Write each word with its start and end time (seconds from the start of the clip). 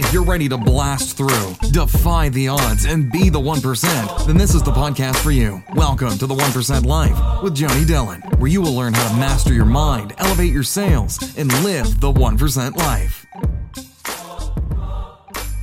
If 0.00 0.14
you're 0.14 0.24
ready 0.24 0.48
to 0.48 0.56
blast 0.56 1.18
through, 1.18 1.54
defy 1.72 2.30
the 2.30 2.48
odds, 2.48 2.86
and 2.86 3.12
be 3.12 3.28
the 3.28 3.38
1%, 3.38 4.26
then 4.26 4.38
this 4.38 4.54
is 4.54 4.62
the 4.62 4.70
podcast 4.70 5.18
for 5.18 5.30
you. 5.30 5.62
Welcome 5.74 6.16
to 6.16 6.26
the 6.26 6.34
1% 6.34 6.86
Life 6.86 7.42
with 7.42 7.54
Joni 7.54 7.86
Dillon, 7.86 8.22
where 8.38 8.50
you 8.50 8.62
will 8.62 8.72
learn 8.72 8.94
how 8.94 9.10
to 9.10 9.14
master 9.16 9.52
your 9.52 9.66
mind, 9.66 10.14
elevate 10.16 10.54
your 10.54 10.62
sales, 10.62 11.36
and 11.36 11.52
live 11.62 12.00
the 12.00 12.10
1% 12.10 12.76
life. 12.76 13.26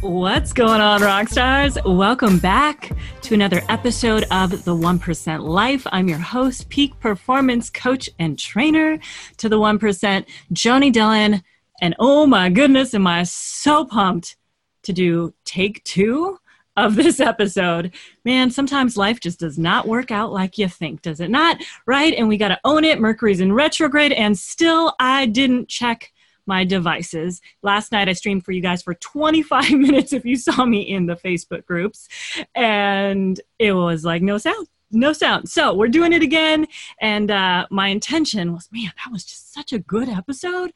What's 0.02 0.54
going 0.54 0.82
on, 0.82 1.02
rock 1.02 1.30
stars? 1.30 1.80
Welcome 1.84 2.38
back 2.38 2.92
to 3.24 3.34
another 3.34 3.64
episode 3.70 4.24
of 4.30 4.52
The 4.66 4.76
1% 4.76 5.42
Life. 5.42 5.88
I'm 5.92 6.08
your 6.08 6.20
host, 6.20 6.70
peak 6.70 6.98
performance 7.00 7.72
coach 7.72 8.08
and 8.20 8.38
trainer 8.38 9.00
to 9.38 9.50
the 9.50 9.58
1%, 9.58 10.26
Joni 10.54 10.94
Dillon. 10.94 11.42
And 11.82 11.96
oh 12.00 12.26
my 12.26 12.50
goodness, 12.50 12.94
am 12.94 13.08
I 13.08 13.24
so 13.24 13.86
pumped 13.86 14.36
to 14.84 14.94
do 14.94 15.34
take 15.46 15.84
two 15.84 16.40
of 16.78 16.96
this 16.96 17.20
episode. 17.20 17.94
Man, 18.24 18.52
sometimes 18.52 18.96
life 18.96 19.20
just 19.20 19.40
does 19.40 19.58
not 19.58 19.88
work 19.88 20.12
out 20.12 20.32
like 20.32 20.58
you 20.58 20.70
think, 20.70 21.02
does 21.02 21.20
it 21.20 21.32
not? 21.32 21.62
Right? 21.88 22.14
And 22.14 22.28
we 22.28 22.38
got 22.38 22.50
to 22.50 22.60
own 22.64 22.86
it. 22.86 23.02
Mercury's 23.02 23.42
in 23.42 23.52
retrograde, 23.52 24.12
and 24.14 24.38
still 24.38 24.94
I 25.00 25.26
didn't 25.26 25.68
check 25.68 26.14
my 26.46 26.64
devices. 26.64 27.42
Last 27.64 27.92
night 27.92 28.08
I 28.08 28.14
streamed 28.14 28.46
for 28.46 28.54
you 28.54 28.62
guys 28.62 28.82
for 28.82 28.94
25 28.94 29.72
minutes 29.78 30.14
if 30.14 30.24
you 30.24 30.38
saw 30.38 30.66
me 30.66 30.82
in 30.82 31.08
the 31.08 31.16
Facebook 31.16 31.66
groups, 31.66 32.08
and 32.56 33.42
it 33.60 33.74
was 33.74 34.06
like 34.06 34.22
no 34.22 34.38
sound. 34.38 34.68
No 34.90 35.12
sound. 35.12 35.50
So 35.50 35.74
we're 35.74 35.90
doing 35.90 36.14
it 36.14 36.22
again. 36.22 36.66
And 37.02 37.30
uh, 37.30 37.68
my 37.70 37.90
intention 37.90 38.54
was, 38.54 38.70
man, 38.72 38.94
that 39.04 39.12
was 39.12 39.26
just 39.26 39.54
such 39.54 39.74
a 39.74 39.80
good 39.80 40.08
episode. 40.08 40.72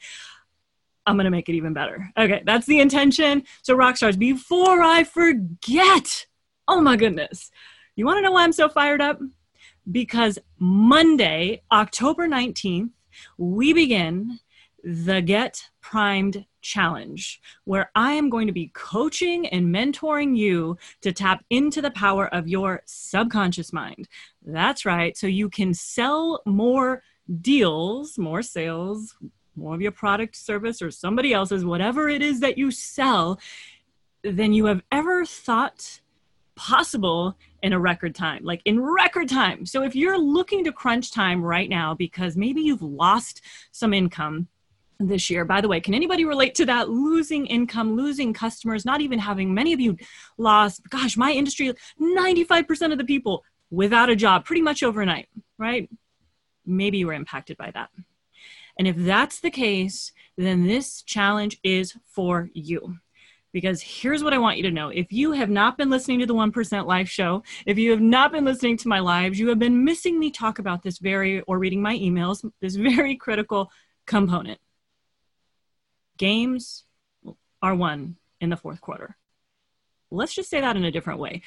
I'm 1.06 1.16
going 1.16 1.26
to 1.26 1.32
make 1.32 1.50
it 1.50 1.56
even 1.56 1.74
better. 1.74 2.10
Okay, 2.18 2.44
that's 2.46 2.66
the 2.66 2.80
intention. 2.80 3.44
So, 3.64 3.76
rock 3.76 3.98
stars, 3.98 4.18
before 4.18 4.82
I 4.82 5.04
forget, 5.04 6.26
oh 6.68 6.82
my 6.82 6.96
goodness, 6.96 7.52
you 7.96 8.06
want 8.06 8.18
to 8.18 8.22
know 8.22 8.32
why 8.32 8.44
I'm 8.44 8.52
so 8.52 8.70
fired 8.70 9.02
up? 9.02 9.20
Because 9.92 10.38
Monday, 10.60 11.64
October 11.72 12.28
19th, 12.28 12.92
we 13.38 13.74
begin 13.74 14.40
the 14.84 15.22
Get 15.22 15.64
Primed 15.82 16.46
Challenge, 16.62 17.42
where 17.66 17.90
I 17.96 18.14
am 18.14 18.30
going 18.30 18.48
to 18.48 18.54
be 18.54 18.72
coaching 18.74 19.48
and 19.48 19.74
mentoring 19.74 20.38
you 20.38 20.78
to 21.02 21.12
tap 21.12 21.44
into 21.50 21.82
the 21.82 21.92
power 21.92 22.28
of 22.34 22.48
your 22.48 22.84
subconscious 22.86 23.74
mind. 23.74 24.08
That's 24.46 24.86
right. 24.86 25.18
So 25.18 25.28
you 25.28 25.50
can 25.50 25.74
sell 25.74 26.42
more 26.46 27.04
deals, 27.42 28.18
more 28.18 28.42
sales, 28.42 29.16
more 29.62 29.76
of 29.76 29.82
your 29.82 29.92
product, 29.92 30.36
service, 30.36 30.82
or 30.82 30.92
somebody 30.92 31.34
else's, 31.34 31.64
whatever 31.64 32.10
it 32.10 32.22
is 32.22 32.40
that 32.40 32.58
you 32.58 32.72
sell, 32.72 33.40
than 34.24 34.54
you 34.54 34.66
have 34.66 34.82
ever 34.92 35.26
thought 35.26 36.02
possible 36.56 37.38
in 37.64 37.74
a 37.74 37.80
record 37.80 38.14
time, 38.14 38.44
like 38.44 38.62
in 38.66 38.80
record 38.80 39.30
time. 39.30 39.66
So 39.66 39.84
if 39.84 39.96
you're 39.96 40.18
looking 40.18 40.64
to 40.66 40.72
crunch 40.72 41.12
time 41.12 41.42
right 41.42 41.70
now 41.70 41.96
because 41.96 42.36
maybe 42.36 42.62
you've 42.62 42.84
lost 42.84 43.42
some 43.72 43.94
income, 43.94 44.48
this 45.08 45.30
year. 45.30 45.46
By 45.46 45.62
the 45.62 45.68
way, 45.68 45.80
can 45.80 45.94
anybody 45.94 46.26
relate 46.26 46.56
to 46.56 46.66
that? 46.66 46.90
Losing 46.90 47.46
income, 47.48 47.96
losing 47.96 48.34
customers, 48.34 48.86
not 48.86 49.02
even 49.02 49.20
having 49.20 49.54
many 49.54 49.74
of 49.74 49.80
you 49.80 49.98
lost. 50.38 50.88
Gosh, 50.90 51.18
my 51.18 51.32
industry, 51.32 51.74
95% 52.00 52.92
of 52.92 52.98
the 52.98 53.04
people 53.04 53.44
without 53.70 54.10
a 54.10 54.16
job 54.16 54.46
pretty 54.46 54.62
much 54.62 54.84
overnight, 54.84 55.30
right? 55.58 55.90
Maybe 56.66 57.00
you 57.00 57.08
were 57.08 57.14
impacted 57.14 57.58
by 57.58 57.72
that. 57.72 57.90
And 58.78 58.88
if 58.88 58.96
that's 58.98 59.40
the 59.40 59.52
case, 59.52 60.12
then 60.38 60.66
this 60.66 61.02
challenge 61.02 61.60
is 61.64 61.96
for 62.06 62.50
you. 62.54 62.98
Because 63.54 63.82
here's 63.82 64.24
what 64.24 64.34
I 64.34 64.38
want 64.38 64.58
you 64.58 64.64
to 64.64 64.72
know. 64.72 64.90
If 64.90 65.12
you 65.12 65.34
have 65.34 65.50
not 65.50 65.78
been 65.78 65.90
listening 65.90 66.20
to 66.20 66.26
the 66.26 66.34
1% 66.34 66.86
Life 66.86 67.10
Show, 67.10 67.44
if 67.66 67.78
you 67.78 67.92
have 67.92 68.00
not 68.00 68.32
been 68.32 68.46
listening 68.46 68.78
to 68.78 68.88
my 68.88 69.00
lives, 69.00 69.40
you 69.40 69.50
have 69.50 69.60
been 69.60 69.84
missing 69.84 70.18
me 70.18 70.32
talk 70.32 70.60
about 70.60 70.84
this 70.84 71.00
very, 71.00 71.42
or 71.42 71.60
reading 71.60 71.82
my 71.82 71.98
emails, 71.98 72.50
this 72.62 72.76
very 72.76 73.18
critical 73.18 73.70
component 74.06 74.60
games 76.18 76.86
are 77.62 77.76
won 77.76 78.16
in 78.40 78.50
the 78.50 78.58
fourth 78.58 78.80
quarter. 78.80 79.18
Let's 80.12 80.34
just 80.34 80.50
say 80.50 80.62
that 80.62 80.78
in 80.78 80.86
a 80.86 80.92
different 80.92 81.20
way. 81.20 81.42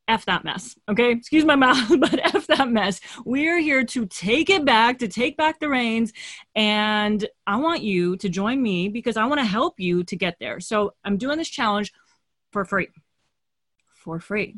F 0.07 0.25
that 0.25 0.43
mess. 0.43 0.75
Okay. 0.89 1.11
Excuse 1.11 1.45
my 1.45 1.55
mouth, 1.67 1.87
but 1.99 2.19
F 2.35 2.47
that 2.47 2.67
mess. 2.67 2.99
We're 3.25 3.59
here 3.59 3.85
to 3.85 4.07
take 4.07 4.49
it 4.49 4.65
back, 4.65 4.99
to 4.99 5.07
take 5.07 5.37
back 5.37 5.59
the 5.59 5.69
reins. 5.69 6.13
And 6.55 7.27
I 7.45 7.57
want 7.57 7.83
you 7.83 8.17
to 8.17 8.27
join 8.27 8.59
me 8.59 8.89
because 8.89 9.17
I 9.17 9.25
want 9.27 9.39
to 9.39 9.45
help 9.45 9.79
you 9.79 10.03
to 10.05 10.15
get 10.15 10.37
there. 10.39 10.59
So 10.61 10.95
I'm 11.03 11.17
doing 11.17 11.37
this 11.37 11.49
challenge 11.49 11.93
for 12.51 12.65
free 12.65 12.87
for 13.99 14.19
free. 14.19 14.55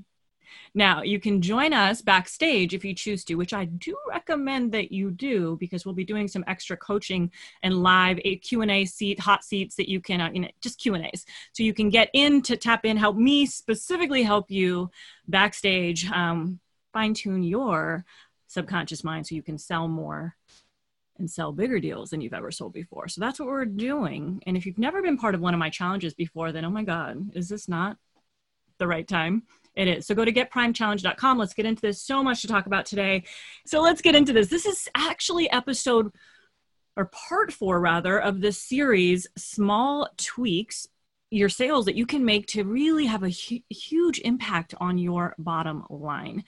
Now, 0.73 1.01
you 1.01 1.19
can 1.19 1.41
join 1.41 1.73
us 1.73 2.01
backstage 2.01 2.73
if 2.73 2.85
you 2.85 2.93
choose 2.93 3.23
to, 3.25 3.35
which 3.35 3.53
I 3.53 3.65
do 3.65 3.95
recommend 4.09 4.71
that 4.71 4.91
you 4.91 5.11
do 5.11 5.57
because 5.59 5.85
we'll 5.85 5.95
be 5.95 6.05
doing 6.05 6.27
some 6.27 6.43
extra 6.47 6.77
coaching 6.77 7.31
and 7.63 7.83
live 7.83 8.19
a 8.23 8.37
Q&A 8.37 8.85
seat, 8.85 9.19
hot 9.19 9.43
seats 9.43 9.75
that 9.75 9.89
you 9.89 10.01
can, 10.01 10.21
uh, 10.21 10.29
you 10.31 10.41
know, 10.41 10.49
just 10.61 10.79
Q&As. 10.79 11.25
So 11.53 11.63
you 11.63 11.73
can 11.73 11.89
get 11.89 12.09
in 12.13 12.41
to 12.43 12.57
tap 12.57 12.85
in, 12.85 12.97
help 12.97 13.17
me 13.17 13.45
specifically 13.45 14.23
help 14.23 14.49
you 14.49 14.89
backstage 15.27 16.09
um, 16.11 16.59
fine 16.93 17.13
tune 17.13 17.43
your 17.43 18.05
subconscious 18.47 19.03
mind 19.03 19.25
so 19.25 19.35
you 19.35 19.43
can 19.43 19.57
sell 19.57 19.87
more 19.87 20.35
and 21.17 21.29
sell 21.29 21.51
bigger 21.51 21.79
deals 21.79 22.09
than 22.09 22.19
you've 22.19 22.33
ever 22.33 22.51
sold 22.51 22.73
before. 22.73 23.07
So 23.07 23.21
that's 23.21 23.39
what 23.39 23.47
we're 23.47 23.65
doing. 23.65 24.41
And 24.45 24.57
if 24.57 24.65
you've 24.65 24.77
never 24.77 25.01
been 25.01 25.17
part 25.17 25.35
of 25.35 25.41
one 25.41 25.53
of 25.53 25.59
my 25.59 25.69
challenges 25.69 26.13
before, 26.13 26.51
then 26.51 26.65
oh 26.65 26.69
my 26.69 26.83
God, 26.83 27.31
is 27.35 27.47
this 27.47 27.69
not 27.69 27.97
the 28.77 28.87
right 28.87 29.07
time. 29.07 29.43
It 29.75 29.87
is. 29.87 30.05
So 30.05 30.15
go 30.15 30.25
to 30.25 30.33
getprimedchallenge.com. 30.33 31.37
Let's 31.37 31.53
get 31.53 31.65
into 31.65 31.81
this. 31.81 32.01
So 32.01 32.23
much 32.23 32.41
to 32.41 32.47
talk 32.47 32.65
about 32.65 32.85
today. 32.85 33.23
So 33.65 33.81
let's 33.81 34.01
get 34.01 34.15
into 34.15 34.33
this. 34.33 34.49
This 34.49 34.65
is 34.65 34.89
actually 34.95 35.49
episode 35.51 36.11
or 36.97 37.05
part 37.05 37.53
four, 37.53 37.79
rather, 37.79 38.19
of 38.19 38.41
this 38.41 38.57
series 38.57 39.27
Small 39.37 40.09
Tweaks 40.17 40.87
Your 41.29 41.47
Sales 41.47 41.85
that 41.85 41.95
you 41.95 42.05
can 42.05 42.25
make 42.25 42.47
to 42.47 42.63
really 42.63 43.05
have 43.05 43.23
a 43.23 43.29
hu- 43.29 43.63
huge 43.69 44.19
impact 44.19 44.73
on 44.79 44.97
your 44.97 45.33
bottom 45.37 45.85
line. 45.89 46.43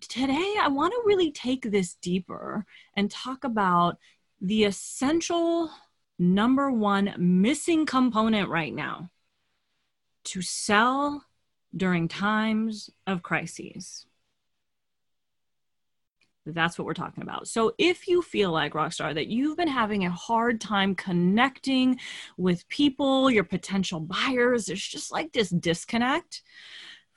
Today, 0.00 0.54
I 0.60 0.68
want 0.68 0.92
to 0.92 1.02
really 1.04 1.32
take 1.32 1.62
this 1.62 1.94
deeper 1.94 2.64
and 2.96 3.10
talk 3.10 3.44
about 3.44 3.98
the 4.40 4.64
essential 4.64 5.70
number 6.18 6.70
one 6.70 7.14
missing 7.18 7.86
component 7.86 8.48
right 8.48 8.74
now 8.74 9.10
to 10.24 10.42
sell 10.42 11.24
during 11.76 12.08
times 12.08 12.90
of 13.06 13.22
crises. 13.22 14.06
That's 16.44 16.76
what 16.76 16.86
we're 16.86 16.94
talking 16.94 17.22
about. 17.22 17.46
So, 17.46 17.72
if 17.78 18.08
you 18.08 18.20
feel 18.20 18.50
like 18.50 18.72
Rockstar 18.72 19.14
that 19.14 19.28
you've 19.28 19.56
been 19.56 19.68
having 19.68 20.04
a 20.04 20.10
hard 20.10 20.60
time 20.60 20.94
connecting 20.94 22.00
with 22.36 22.68
people, 22.68 23.30
your 23.30 23.44
potential 23.44 24.00
buyers, 24.00 24.66
there's 24.66 24.86
just 24.86 25.12
like 25.12 25.32
this 25.32 25.50
disconnect 25.50 26.42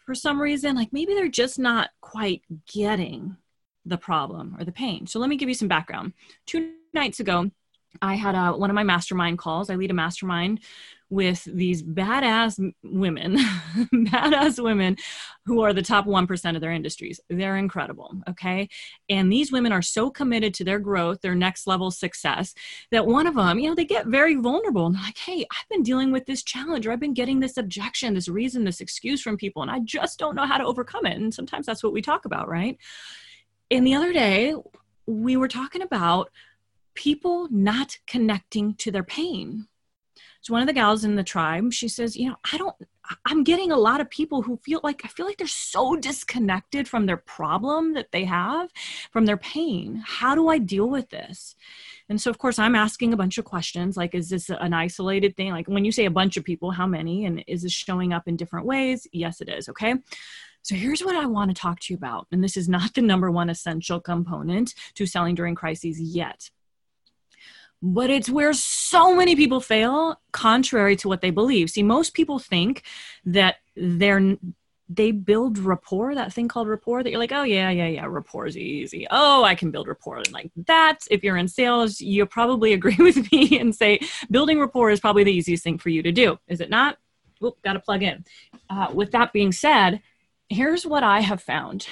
for 0.06 0.13
some 0.13 0.40
reason, 0.40 0.75
like 0.75 0.94
maybe 0.94 1.16
they're 1.16 1.28
just 1.28 1.57
not 1.57 1.90
quite 2.02 2.44
getting 2.72 3.36
the 3.84 3.98
problem 3.98 4.56
or 4.60 4.63
the 4.63 4.72
pain. 4.72 5.07
So, 5.07 5.19
let 5.19 5.30
me 5.30 5.38
give 5.38 5.50
you 5.50 5.56
some 5.56 5.68
background. 5.68 6.13
Two 6.46 6.74
nights 6.94 7.19
ago, 7.19 7.50
I 8.02 8.13
had 8.16 8.36
a, 8.36 8.52
one 8.52 8.69
of 8.69 8.75
my 8.75 8.84
mastermind 8.84 9.40
calls. 9.40 9.72
I 9.72 9.75
lead 9.75 9.92
a 9.92 9.96
mastermind 9.96 10.60
with 11.10 11.44
these 11.44 11.84
badass 11.84 12.74
women, 12.84 13.38
badass 13.78 14.62
women 14.62 14.98
who 15.46 15.62
are 15.62 15.74
the 15.74 15.81
top 15.81 16.06
1% 16.06 16.56
of 16.56 16.62
their 16.62 16.72
industries. 16.72 17.19
They're 17.30 17.57
incredible. 17.57 18.12
Okay. 18.30 18.68
And 19.10 19.31
these 19.31 19.52
women 19.52 19.72
are 19.72 19.84
so 19.84 20.10
committed 20.10 20.54
to 20.56 20.63
their 20.63 20.80
growth, 20.80 21.22
their 21.22 21.36
next 21.36 21.68
level 21.68 21.92
success, 21.92 22.56
that 22.92 23.06
one 23.06 23.28
of 23.28 23.36
them, 23.36 23.60
you 23.60 23.69
know, 23.69 23.75
they 23.75 23.86
get 23.86 24.07
very 24.07 24.36
vulnerable 24.36 24.88
and 24.88 24.96
like, 24.96 25.18
hey, 25.18 25.46
I've 25.52 25.69
been 25.69 25.84
dealing 25.84 26.12
with 26.12 26.25
this 26.25 26.44
challenge 26.44 26.88
or 26.88 26.92
I've 26.92 27.00
been 27.00 27.13
getting 27.13 27.40
this 27.40 27.57
objection, 27.57 28.16
this 28.16 28.28
reason, 28.28 28.63
this 28.63 28.81
excuse 28.81 29.22
from 29.22 29.38
people, 29.38 29.62
and 29.62 29.72
I 29.72 29.80
just 29.80 30.18
don't 30.18 30.36
know 30.36 30.48
how 30.48 30.57
to 30.57 30.66
overcome 30.66 31.06
it. 31.06 31.18
And 31.18 31.34
sometimes 31.34 31.66
that's 31.68 31.84
what 31.84 31.94
we 31.94 32.02
talk 32.02 32.25
about, 32.25 32.50
right? 32.50 32.78
and 33.72 33.86
the 33.86 33.96
other 33.96 34.13
day, 34.13 34.56
we 35.06 35.38
were 35.38 35.48
talking 35.48 35.81
about 35.81 36.30
people 36.94 37.48
not 37.52 37.98
connecting 38.07 38.75
to 38.75 38.92
their 38.92 39.04
pain. 39.04 39.68
So 40.45 40.53
one 40.53 40.62
of 40.62 40.68
the 40.68 40.74
gals 40.74 41.03
in 41.03 41.15
the 41.15 41.24
tribe, 41.24 41.74
she 41.74 41.88
says, 41.88 42.15
you 42.15 42.30
know, 42.30 42.36
I 42.53 42.57
don't 42.59 42.75
I'm 43.25 43.44
getting 43.44 43.71
a 43.71 43.77
lot 43.77 44.00
of 44.00 44.12
people 44.12 44.44
who 44.44 44.57
feel 44.57 44.80
like 44.83 45.01
I 45.03 45.07
feel 45.07 45.25
like 45.25 45.38
they're 45.38 45.47
so 45.47 45.95
disconnected 45.95 46.88
from 46.88 47.07
their 47.07 47.18
problem 47.18 47.95
that 47.95 48.12
they 48.12 48.25
have, 48.25 48.69
from 49.12 49.25
their 49.25 49.38
pain. 49.38 50.03
How 50.06 50.36
do 50.36 50.50
I 50.50 50.59
deal 50.59 50.88
with 50.88 51.09
this? 51.09 51.56
And 52.09 52.21
so, 52.21 52.30
of 52.30 52.38
course, 52.38 52.59
I'm 52.59 52.75
asking 52.75 53.12
a 53.12 53.18
bunch 53.18 53.39
of 53.39 53.45
questions 53.45 53.97
like, 53.97 54.13
is 54.13 54.30
this 54.30 54.51
an 54.51 54.74
isolated 54.75 55.36
thing? 55.36 55.50
Like, 55.50 55.68
when 55.68 55.83
you 55.83 55.92
say 55.92 56.06
a 56.06 56.12
bunch 56.12 56.38
of 56.38 56.44
people, 56.44 56.69
how 56.69 56.86
many? 56.86 57.25
And 57.25 57.44
is 57.47 57.63
this 57.63 57.71
showing 57.71 58.13
up 58.13 58.27
in 58.27 58.36
different 58.36 58.68
ways? 58.68 59.07
Yes, 59.12 59.42
it 59.42 59.50
is. 59.50 59.68
Okay. 59.69 59.95
So 60.62 60.75
here's 60.75 61.03
what 61.03 61.15
I 61.15 61.25
want 61.25 61.50
to 61.50 61.59
talk 61.59 61.80
to 61.80 61.94
you 61.94 61.97
about. 61.97 62.27
And 62.31 62.44
this 62.44 62.56
is 62.56 62.69
not 62.69 62.94
the 62.94 63.01
number 63.01 63.31
one 63.31 63.50
essential 63.50 64.00
component 64.00 64.75
to 64.94 65.07
selling 65.07 65.33
during 65.33 65.56
crises 65.56 66.00
yet. 66.00 66.51
But 67.88 68.10
it's 68.10 68.32
where 68.32 68.52
so 68.52 69.16
many 69.16 69.36
people 69.36 69.62
fail, 69.62 70.20
contrary 70.32 70.96
to 70.98 71.08
what 71.08 71.22
they 71.22 71.30
believe. 71.30 71.70
See, 71.70 71.84
most 71.84 72.16
people 72.16 72.40
think 72.40 72.82
that 73.26 73.58
they're 73.76 74.38
they 74.90 75.12
build 75.12 75.60
rapport, 75.60 76.16
that 76.16 76.34
thing 76.34 76.48
called 76.48 76.68
rapport 76.68 77.04
that 77.04 77.12
you're 77.12 77.20
like, 77.20 77.32
oh 77.32 77.44
yeah, 77.44 77.70
yeah, 77.70 77.88
yeah, 77.88 78.06
rapport 78.08 78.48
is 78.48 78.58
easy. 78.58 79.06
Oh, 79.12 79.44
I 79.44 79.54
can 79.54 79.70
build 79.70 79.88
rapport. 79.88 80.18
And 80.18 80.32
like 80.32 80.50
that, 80.66 81.00
if 81.12 81.24
you're 81.24 81.38
in 81.38 81.48
sales, 81.48 82.02
you 82.02 82.26
probably 82.26 82.74
agree 82.80 82.98
with 82.98 83.32
me 83.32 83.60
and 83.60 83.76
say 83.76 84.00
building 84.31 84.60
rapport 84.60 84.90
is 84.90 85.00
probably 85.00 85.24
the 85.24 85.34
easiest 85.34 85.64
thing 85.64 85.78
for 85.78 85.90
you 85.90 86.02
to 86.02 86.12
do. 86.12 86.40
Is 86.48 86.62
it 86.62 86.72
not? 86.72 86.98
Oop, 87.44 87.62
got 87.64 87.74
to 87.74 87.80
plug 87.80 88.02
in. 88.02 88.26
Uh, 88.68 88.88
with 88.94 89.12
that 89.12 89.31
being 89.31 89.52
said, 89.52 90.02
here's 90.50 90.88
what 90.88 91.04
I 91.04 91.20
have 91.20 91.42
found 91.42 91.86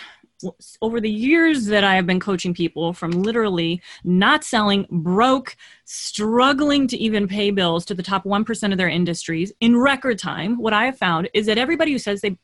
over 0.81 0.99
the 0.99 1.09
years 1.09 1.65
that 1.67 1.83
I 1.83 1.95
have 1.95 2.05
been 2.05 2.19
coaching 2.19 2.53
people 2.53 2.93
from 2.93 3.11
literally 3.11 3.81
not 4.03 4.43
selling, 4.43 4.85
broke, 4.89 5.55
struggling 5.85 6.87
to 6.87 6.97
even 6.97 7.27
pay 7.27 7.51
bills 7.51 7.85
to 7.85 7.93
the 7.93 8.03
top 8.03 8.23
1% 8.25 8.71
of 8.71 8.77
their 8.77 8.89
industries 8.89 9.51
in 9.59 9.77
record 9.77 10.19
time, 10.19 10.57
what 10.57 10.73
I 10.73 10.85
have 10.85 10.97
found 10.97 11.29
is 11.33 11.45
that 11.45 11.57
everybody 11.57 11.91
who 11.91 11.99
says 11.99 12.21
they 12.21 12.37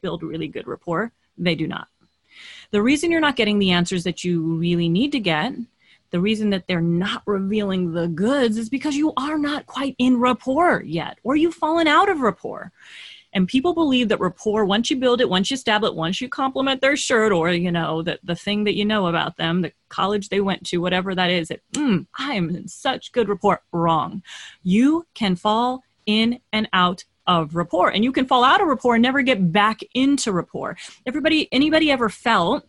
build 0.00 0.22
really 0.22 0.48
good 0.48 0.66
rapport, 0.66 1.12
they 1.36 1.54
do 1.54 1.66
not. 1.66 1.88
The 2.70 2.82
reason 2.82 3.10
you're 3.10 3.20
not 3.20 3.36
getting 3.36 3.58
the 3.58 3.72
answers 3.72 4.04
that 4.04 4.24
you 4.24 4.42
really 4.42 4.88
need 4.88 5.12
to 5.12 5.20
get, 5.20 5.52
the 6.10 6.20
reason 6.20 6.50
that 6.50 6.66
they're 6.66 6.80
not 6.80 7.22
revealing 7.26 7.92
the 7.92 8.08
goods 8.08 8.58
is 8.58 8.68
because 8.68 8.96
you 8.96 9.12
are 9.16 9.38
not 9.38 9.66
quite 9.66 9.96
in 9.98 10.18
rapport 10.18 10.82
yet, 10.84 11.18
or 11.24 11.36
you've 11.36 11.54
fallen 11.54 11.86
out 11.86 12.08
of 12.08 12.20
rapport. 12.20 12.72
And 13.36 13.46
people 13.46 13.74
believe 13.74 14.08
that 14.08 14.18
rapport, 14.18 14.64
once 14.64 14.88
you 14.88 14.96
build 14.96 15.20
it, 15.20 15.28
once 15.28 15.50
you 15.50 15.56
establish 15.56 15.90
it, 15.90 15.94
once 15.94 16.22
you 16.22 16.28
compliment 16.30 16.80
their 16.80 16.96
shirt 16.96 17.32
or, 17.32 17.50
you 17.50 17.70
know, 17.70 18.00
the, 18.00 18.18
the 18.24 18.34
thing 18.34 18.64
that 18.64 18.76
you 18.76 18.84
know 18.86 19.08
about 19.08 19.36
them, 19.36 19.60
the 19.60 19.72
college 19.90 20.30
they 20.30 20.40
went 20.40 20.64
to, 20.68 20.78
whatever 20.78 21.14
that 21.14 21.28
is, 21.28 21.48
that, 21.48 21.60
mm, 21.72 22.06
I 22.18 22.32
am 22.32 22.48
in 22.48 22.66
such 22.66 23.12
good 23.12 23.28
rapport. 23.28 23.60
Wrong. 23.72 24.22
You 24.62 25.06
can 25.12 25.36
fall 25.36 25.82
in 26.06 26.38
and 26.50 26.66
out 26.72 27.04
of 27.26 27.54
rapport 27.54 27.90
and 27.90 28.02
you 28.02 28.10
can 28.10 28.24
fall 28.24 28.42
out 28.42 28.62
of 28.62 28.68
rapport 28.68 28.94
and 28.94 29.02
never 29.02 29.20
get 29.20 29.52
back 29.52 29.80
into 29.92 30.32
rapport. 30.32 30.78
Everybody, 31.04 31.46
anybody 31.52 31.90
ever 31.90 32.08
felt 32.08 32.66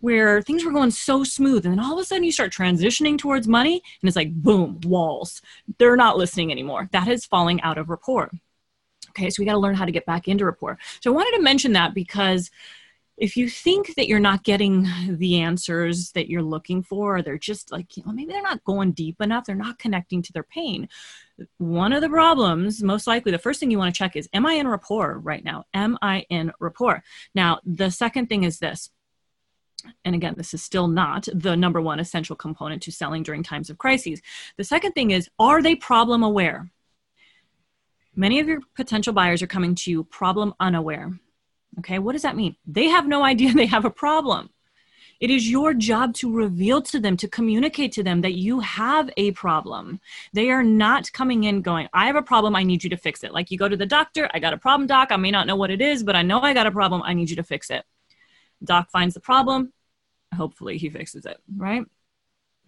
where 0.00 0.42
things 0.42 0.64
were 0.64 0.72
going 0.72 0.90
so 0.90 1.22
smooth 1.22 1.64
and 1.64 1.72
then 1.72 1.84
all 1.84 1.92
of 1.92 2.00
a 2.00 2.04
sudden 2.04 2.24
you 2.24 2.32
start 2.32 2.50
transitioning 2.50 3.16
towards 3.16 3.46
money 3.46 3.74
and 4.02 4.08
it's 4.08 4.16
like 4.16 4.32
boom 4.32 4.80
walls 4.84 5.42
they're 5.78 5.94
not 5.94 6.16
listening 6.16 6.50
anymore 6.50 6.88
that 6.90 7.06
is 7.06 7.26
falling 7.26 7.60
out 7.60 7.76
of 7.76 7.90
rapport 7.90 8.30
Okay, 9.20 9.28
so 9.28 9.42
we 9.42 9.44
got 9.44 9.52
to 9.52 9.58
learn 9.58 9.74
how 9.74 9.84
to 9.84 9.92
get 9.92 10.06
back 10.06 10.28
into 10.28 10.46
rapport. 10.46 10.78
So 11.00 11.12
I 11.12 11.14
wanted 11.14 11.36
to 11.36 11.42
mention 11.42 11.74
that 11.74 11.92
because 11.92 12.50
if 13.18 13.36
you 13.36 13.50
think 13.50 13.94
that 13.96 14.08
you're 14.08 14.18
not 14.18 14.44
getting 14.44 14.88
the 15.06 15.40
answers 15.40 16.12
that 16.12 16.30
you're 16.30 16.42
looking 16.42 16.82
for, 16.82 17.18
or 17.18 17.22
they're 17.22 17.36
just 17.36 17.70
like, 17.70 17.98
you 17.98 18.02
know, 18.06 18.12
maybe 18.12 18.32
they're 18.32 18.40
not 18.40 18.64
going 18.64 18.92
deep 18.92 19.20
enough, 19.20 19.44
they're 19.44 19.54
not 19.54 19.78
connecting 19.78 20.22
to 20.22 20.32
their 20.32 20.42
pain. 20.42 20.88
One 21.58 21.92
of 21.92 22.00
the 22.00 22.08
problems, 22.08 22.82
most 22.82 23.06
likely, 23.06 23.30
the 23.30 23.38
first 23.38 23.60
thing 23.60 23.70
you 23.70 23.76
want 23.76 23.94
to 23.94 23.98
check 23.98 24.16
is, 24.16 24.26
am 24.32 24.46
I 24.46 24.54
in 24.54 24.66
rapport 24.66 25.18
right 25.18 25.44
now? 25.44 25.64
Am 25.74 25.98
I 26.00 26.24
in 26.30 26.50
rapport? 26.58 27.02
Now, 27.34 27.60
the 27.66 27.90
second 27.90 28.28
thing 28.28 28.44
is 28.44 28.58
this. 28.58 28.88
And 30.02 30.14
again, 30.14 30.34
this 30.38 30.54
is 30.54 30.62
still 30.62 30.88
not 30.88 31.28
the 31.34 31.58
number 31.58 31.82
one 31.82 32.00
essential 32.00 32.36
component 32.36 32.82
to 32.84 32.92
selling 32.92 33.22
during 33.22 33.42
times 33.42 33.68
of 33.68 33.76
crises. 33.76 34.22
The 34.56 34.64
second 34.64 34.92
thing 34.92 35.10
is, 35.10 35.28
are 35.38 35.60
they 35.60 35.74
problem 35.74 36.22
aware? 36.22 36.70
Many 38.14 38.40
of 38.40 38.48
your 38.48 38.60
potential 38.74 39.12
buyers 39.12 39.42
are 39.42 39.46
coming 39.46 39.74
to 39.76 39.90
you 39.90 40.04
problem 40.04 40.54
unaware. 40.60 41.18
Okay, 41.78 41.98
what 41.98 42.12
does 42.12 42.22
that 42.22 42.36
mean? 42.36 42.56
They 42.66 42.86
have 42.86 43.06
no 43.06 43.22
idea 43.22 43.52
they 43.54 43.66
have 43.66 43.84
a 43.84 43.90
problem. 43.90 44.50
It 45.20 45.30
is 45.30 45.50
your 45.50 45.74
job 45.74 46.14
to 46.14 46.32
reveal 46.32 46.80
to 46.82 46.98
them, 46.98 47.14
to 47.18 47.28
communicate 47.28 47.92
to 47.92 48.02
them 48.02 48.22
that 48.22 48.34
you 48.34 48.60
have 48.60 49.10
a 49.18 49.32
problem. 49.32 50.00
They 50.32 50.50
are 50.50 50.62
not 50.62 51.12
coming 51.12 51.44
in 51.44 51.60
going, 51.60 51.88
I 51.92 52.06
have 52.06 52.16
a 52.16 52.22
problem, 52.22 52.56
I 52.56 52.62
need 52.62 52.82
you 52.82 52.88
to 52.90 52.96
fix 52.96 53.22
it. 53.22 53.32
Like 53.32 53.50
you 53.50 53.58
go 53.58 53.68
to 53.68 53.76
the 53.76 53.84
doctor, 53.84 54.30
I 54.32 54.38
got 54.38 54.54
a 54.54 54.58
problem, 54.58 54.86
doc. 54.86 55.08
I 55.12 55.16
may 55.16 55.30
not 55.30 55.46
know 55.46 55.56
what 55.56 55.70
it 55.70 55.82
is, 55.82 56.02
but 56.02 56.16
I 56.16 56.22
know 56.22 56.40
I 56.40 56.54
got 56.54 56.66
a 56.66 56.70
problem, 56.70 57.02
I 57.04 57.12
need 57.12 57.28
you 57.28 57.36
to 57.36 57.42
fix 57.42 57.68
it. 57.68 57.84
Doc 58.64 58.90
finds 58.90 59.14
the 59.14 59.20
problem, 59.20 59.74
hopefully 60.34 60.78
he 60.78 60.88
fixes 60.88 61.26
it, 61.26 61.38
right? 61.54 61.84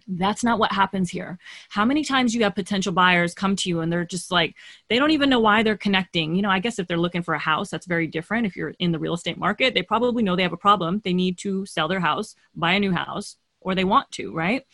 That's 0.07 0.45
not 0.45 0.59
what 0.59 0.73
happens 0.73 1.11
here. 1.11 1.39
How 1.69 1.85
many 1.85 2.05
times 2.05 2.35
you 2.35 2.43
have 2.43 2.55
potential 2.55 2.93
buyers 2.93 3.35
come 3.35 3.57
to 3.57 3.69
you 3.69 3.81
and 3.81 3.93
they're 3.93 4.05
just 4.05 4.31
like, 4.31 4.55
they 4.89 4.99
don't 4.99 5.11
even 5.11 5.31
know 5.31 5.41
why 5.41 5.63
they're 5.63 5.77
connecting. 5.77 6.35
You 6.35 6.43
know, 6.43 6.51
I 6.51 6.59
guess 6.59 6.79
if 6.79 6.87
they're 6.87 6.97
looking 6.97 7.23
for 7.23 7.35
a 7.35 7.39
house, 7.39 7.71
that's 7.71 7.87
very 7.87 8.07
different. 8.07 8.47
If 8.47 8.57
you're 8.57 8.75
in 8.79 8.93
the 8.93 8.99
real 8.99 9.15
estate 9.15 9.39
market, 9.39 9.75
they 9.75 9.83
probably 9.83 10.23
know 10.23 10.37
they 10.37 10.43
have 10.43 10.53
a 10.53 10.57
problem. 10.57 11.01
They 11.05 11.15
need 11.15 11.39
to 11.39 11.67
sell 11.67 11.89
their 11.89 12.01
house, 12.01 12.35
buy 12.55 12.73
a 12.73 12.81
new 12.81 12.93
house, 12.93 13.37
or 13.61 13.75
they 13.75 13.85
want 13.85 14.11
to, 14.13 14.33
right? 14.33 14.65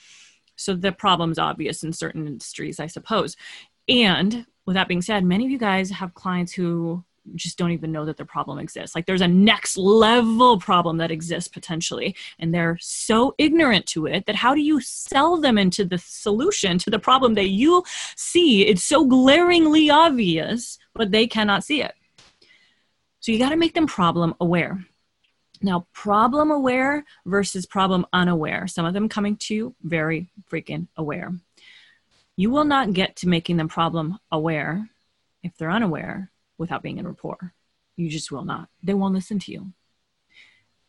So 0.56 0.75
the 0.75 0.92
problem's 0.92 1.38
obvious 1.38 1.84
in 1.84 1.92
certain 1.92 2.26
industries, 2.26 2.80
I 2.80 2.86
suppose. 2.86 3.36
And 3.88 4.46
with 4.66 4.75
that 4.75 4.88
being 4.88 5.02
said, 5.02 5.25
many 5.25 5.44
of 5.44 5.50
you 5.50 5.58
guys 5.58 5.90
have 5.90 6.14
clients 6.14 6.52
who 6.52 7.04
just 7.34 7.58
don't 7.58 7.72
even 7.72 7.92
know 7.92 8.04
that 8.04 8.16
the 8.16 8.25
problem 8.25 8.58
exists. 8.58 8.94
Like 8.94 9.06
there's 9.06 9.20
a 9.20 9.28
next 9.28 9.76
level 9.76 10.58
problem 10.58 10.98
that 10.98 11.10
exists 11.10 11.48
potentially, 11.48 12.16
and 12.38 12.54
they're 12.54 12.78
so 12.80 13.34
ignorant 13.38 13.86
to 13.86 14.06
it 14.06 14.26
that 14.26 14.36
how 14.36 14.54
do 14.54 14.60
you 14.60 14.80
sell 14.80 15.36
them 15.36 15.58
into 15.58 15.84
the 15.84 15.98
solution 15.98 16.78
to 16.78 16.90
the 16.90 16.98
problem 16.98 17.34
that 17.34 17.48
you 17.48 17.84
see? 18.16 18.66
It's 18.66 18.84
so 18.84 19.04
glaringly 19.04 19.90
obvious, 19.90 20.78
but 20.94 21.10
they 21.10 21.26
cannot 21.26 21.64
see 21.64 21.82
it. 21.82 21.94
So 23.20 23.32
you 23.32 23.38
got 23.38 23.50
to 23.50 23.56
make 23.56 23.75
them 23.75 23.86
problem 23.86 24.34
aware. 24.40 24.84
Now, 25.60 25.86
problem 25.92 26.50
aware 26.50 27.04
versus 27.26 27.66
problem 27.66 28.06
unaware. 28.12 28.66
Some 28.69 28.86
of 28.86 28.94
them 28.94 29.08
coming 29.08 29.37
to 29.37 29.54
you 29.54 29.75
very 29.82 30.28
freaking 30.50 30.87
aware. 30.97 31.32
You 32.37 32.50
will 32.50 32.64
not 32.64 32.92
get 32.92 33.16
to 33.16 33.28
making 33.28 33.56
them 33.56 33.68
problem 33.68 34.18
aware 34.30 34.88
if 35.42 35.56
they're 35.56 35.70
unaware 35.70 36.30
without 36.59 36.83
being 36.83 36.99
in 36.99 37.07
rapport. 37.07 37.55
You 37.97 38.09
just 38.09 38.31
will 38.31 38.45
not. 38.45 38.69
They 38.83 38.95
won't 38.95 39.15
listen 39.15 39.38
to 39.41 39.53
you. 39.53 39.73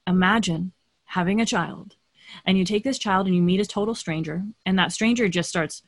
Imagine 0.05 0.73
having 1.05 1.39
a 1.39 1.45
child 1.45 1.95
and 2.45 2.57
you 2.57 2.65
take 2.65 2.83
this 2.83 2.99
child 2.99 3.25
and 3.27 3.35
you 3.35 3.41
meet 3.41 3.59
a 3.59 3.65
total 3.65 3.95
stranger 3.95 4.43
and 4.65 4.77
that 4.77 4.91
stranger 4.91 5.27
just 5.27 5.49
starts 5.49 5.81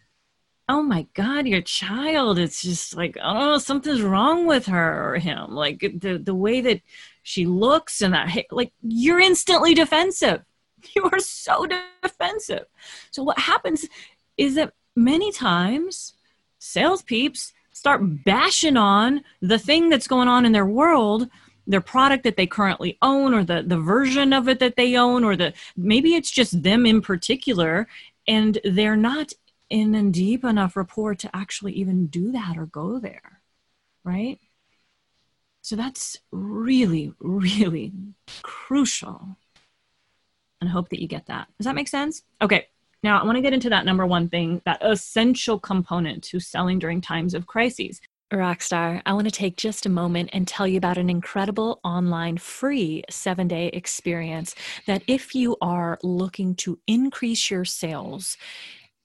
oh 0.67 0.81
my 0.81 1.05
god 1.13 1.47
your 1.47 1.61
child 1.61 2.39
it's 2.39 2.61
just 2.61 2.95
like 2.95 3.17
oh 3.21 3.57
something's 3.57 4.01
wrong 4.01 4.45
with 4.47 4.65
her 4.65 5.13
or 5.13 5.17
him 5.17 5.53
like 5.53 5.79
the 5.79 6.17
the 6.17 6.35
way 6.35 6.61
that 6.61 6.81
she 7.23 7.45
looks 7.45 8.01
and 8.01 8.13
that 8.13 8.45
like 8.51 8.71
you're 8.81 9.19
instantly 9.19 9.73
defensive 9.73 10.41
you 10.95 11.09
are 11.11 11.19
so 11.19 11.67
defensive 12.01 12.65
so 13.11 13.21
what 13.21 13.37
happens 13.37 13.85
is 14.37 14.55
that 14.55 14.73
many 14.95 15.31
times 15.31 16.13
sales 16.57 17.01
peeps 17.01 17.53
start 17.81 18.23
bashing 18.23 18.77
on 18.77 19.23
the 19.41 19.57
thing 19.57 19.89
that's 19.89 20.07
going 20.07 20.27
on 20.27 20.45
in 20.45 20.51
their 20.51 20.67
world 20.67 21.27
their 21.65 21.81
product 21.81 22.23
that 22.23 22.37
they 22.37 22.45
currently 22.45 22.95
own 23.01 23.33
or 23.33 23.43
the 23.43 23.63
the 23.65 23.79
version 23.79 24.33
of 24.33 24.47
it 24.47 24.59
that 24.59 24.75
they 24.75 24.95
own 24.95 25.23
or 25.23 25.35
the 25.35 25.51
maybe 25.75 26.13
it's 26.13 26.29
just 26.29 26.61
them 26.61 26.85
in 26.85 27.01
particular 27.01 27.87
and 28.27 28.59
they're 28.63 28.95
not 28.95 29.33
in 29.71 29.95
a 29.95 30.11
deep 30.11 30.43
enough 30.43 30.75
rapport 30.75 31.15
to 31.15 31.35
actually 31.35 31.73
even 31.73 32.05
do 32.05 32.31
that 32.31 32.55
or 32.55 32.67
go 32.67 32.99
there 32.99 33.41
right? 34.03 34.37
So 35.63 35.75
that's 35.75 36.17
really 36.29 37.13
really 37.19 37.93
crucial 38.43 39.37
and 40.59 40.69
I 40.69 40.71
hope 40.71 40.89
that 40.89 41.01
you 41.01 41.07
get 41.07 41.25
that. 41.25 41.47
Does 41.57 41.65
that 41.65 41.73
make 41.73 41.87
sense? 41.87 42.21
Okay 42.43 42.67
now, 43.03 43.19
I 43.19 43.25
want 43.25 43.35
to 43.37 43.41
get 43.41 43.53
into 43.53 43.69
that 43.69 43.85
number 43.85 44.05
one 44.05 44.29
thing, 44.29 44.61
that 44.65 44.77
essential 44.81 45.59
component 45.59 46.23
to 46.25 46.39
selling 46.39 46.77
during 46.77 47.01
times 47.01 47.33
of 47.33 47.47
crises. 47.47 47.99
Rockstar, 48.31 49.01
I 49.05 49.13
want 49.13 49.25
to 49.25 49.31
take 49.31 49.57
just 49.57 49.85
a 49.85 49.89
moment 49.89 50.29
and 50.31 50.47
tell 50.47 50.65
you 50.65 50.77
about 50.77 50.97
an 50.97 51.09
incredible 51.09 51.81
online 51.83 52.37
free 52.37 53.03
seven 53.09 53.47
day 53.47 53.67
experience 53.67 54.55
that 54.87 55.03
if 55.05 55.35
you 55.35 55.57
are 55.61 55.99
looking 56.01 56.55
to 56.55 56.79
increase 56.87 57.51
your 57.51 57.65
sales, 57.65 58.37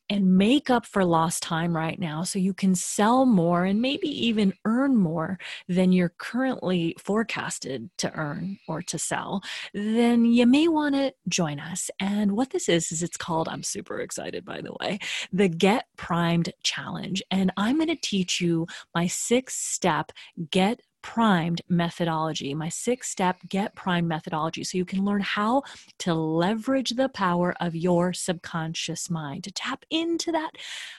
and 0.09 0.37
make 0.37 0.71
up 0.71 0.87
for 0.87 1.05
lost 1.05 1.43
time 1.43 1.75
right 1.77 1.99
now 1.99 2.23
so 2.23 2.39
you 2.39 2.55
can 2.55 2.75
sell 2.75 3.27
more 3.27 3.65
and 3.65 3.81
maybe 3.81 4.09
even 4.09 4.53
earn 4.65 4.97
more 4.97 5.39
than 5.69 5.93
you're 5.93 6.15
currently 6.19 6.95
forecasted 6.99 7.91
to 7.99 8.13
earn 8.15 8.59
or 8.69 8.83
to 8.83 8.99
sell, 8.99 9.43
then 9.75 10.25
you 10.25 10.47
may 10.47 10.69
want 10.69 10.95
to 10.95 11.13
join 11.29 11.59
us. 11.59 11.91
And 12.01 12.33
what 12.33 12.51
this 12.51 12.69
is, 12.69 12.93
is 12.93 13.03
it's 13.03 13.17
called, 13.17 13.49
I'm 13.49 13.63
super 13.63 14.01
excited 14.01 14.45
by 14.45 14.61
the 14.61 14.77
way, 14.81 14.99
the 15.33 15.49
Get 15.49 15.87
Primed 15.97 16.53
Challenge. 16.63 17.23
And 17.31 17.53
I'm 17.57 17.77
going 17.77 17.89
to 17.89 17.97
teach 17.97 18.41
you 18.41 18.67
my 18.95 19.07
six 19.07 19.55
step 19.57 20.13
Get 20.51 20.81
primed 21.07 21.63
methodology, 21.69 22.53
my 22.53 22.69
six 22.69 23.09
step 23.09 23.39
get 23.49 23.77
primed 23.77 24.09
methodology. 24.09 24.65
So 24.65 24.77
you 24.77 24.85
can 24.85 25.05
learn 25.05 25.21
how 25.21 25.63
to 26.01 26.13
leverage 26.13 26.91
the 26.91 27.09
power 27.09 27.55
of 27.61 27.77
your 27.77 28.13
subconscious 28.13 29.09
mind 29.09 29.45
to 29.45 29.53
tap 29.53 29.85
into 29.89 30.33
that 30.33 30.51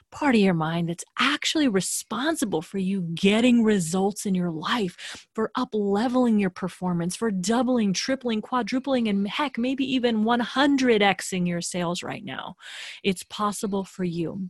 part 0.10 0.34
of 0.34 0.40
your 0.40 0.54
mind 0.54 0.88
that's 0.88 1.04
actually 1.20 1.68
responsible 1.68 2.62
for 2.62 2.78
you 2.78 3.02
getting 3.16 3.66
results 3.66 4.26
in 4.26 4.34
your 4.34 4.50
life, 4.50 5.28
for 5.36 5.52
up 5.56 5.70
leveling 5.74 6.40
your 6.40 6.52
performance, 6.52 7.14
for 7.18 7.30
doubling, 7.30 7.92
tripling, 7.92 8.42
quadrupling, 8.42 9.10
and 9.10 9.28
heck, 9.28 9.58
maybe 9.58 9.84
even 9.84 10.24
100xing 10.24 11.46
your 11.46 11.60
sales 11.60 12.02
right 12.02 12.24
now. 12.24 12.56
It's 13.04 13.24
possible 13.24 13.84
for 13.84 14.06
you. 14.06 14.50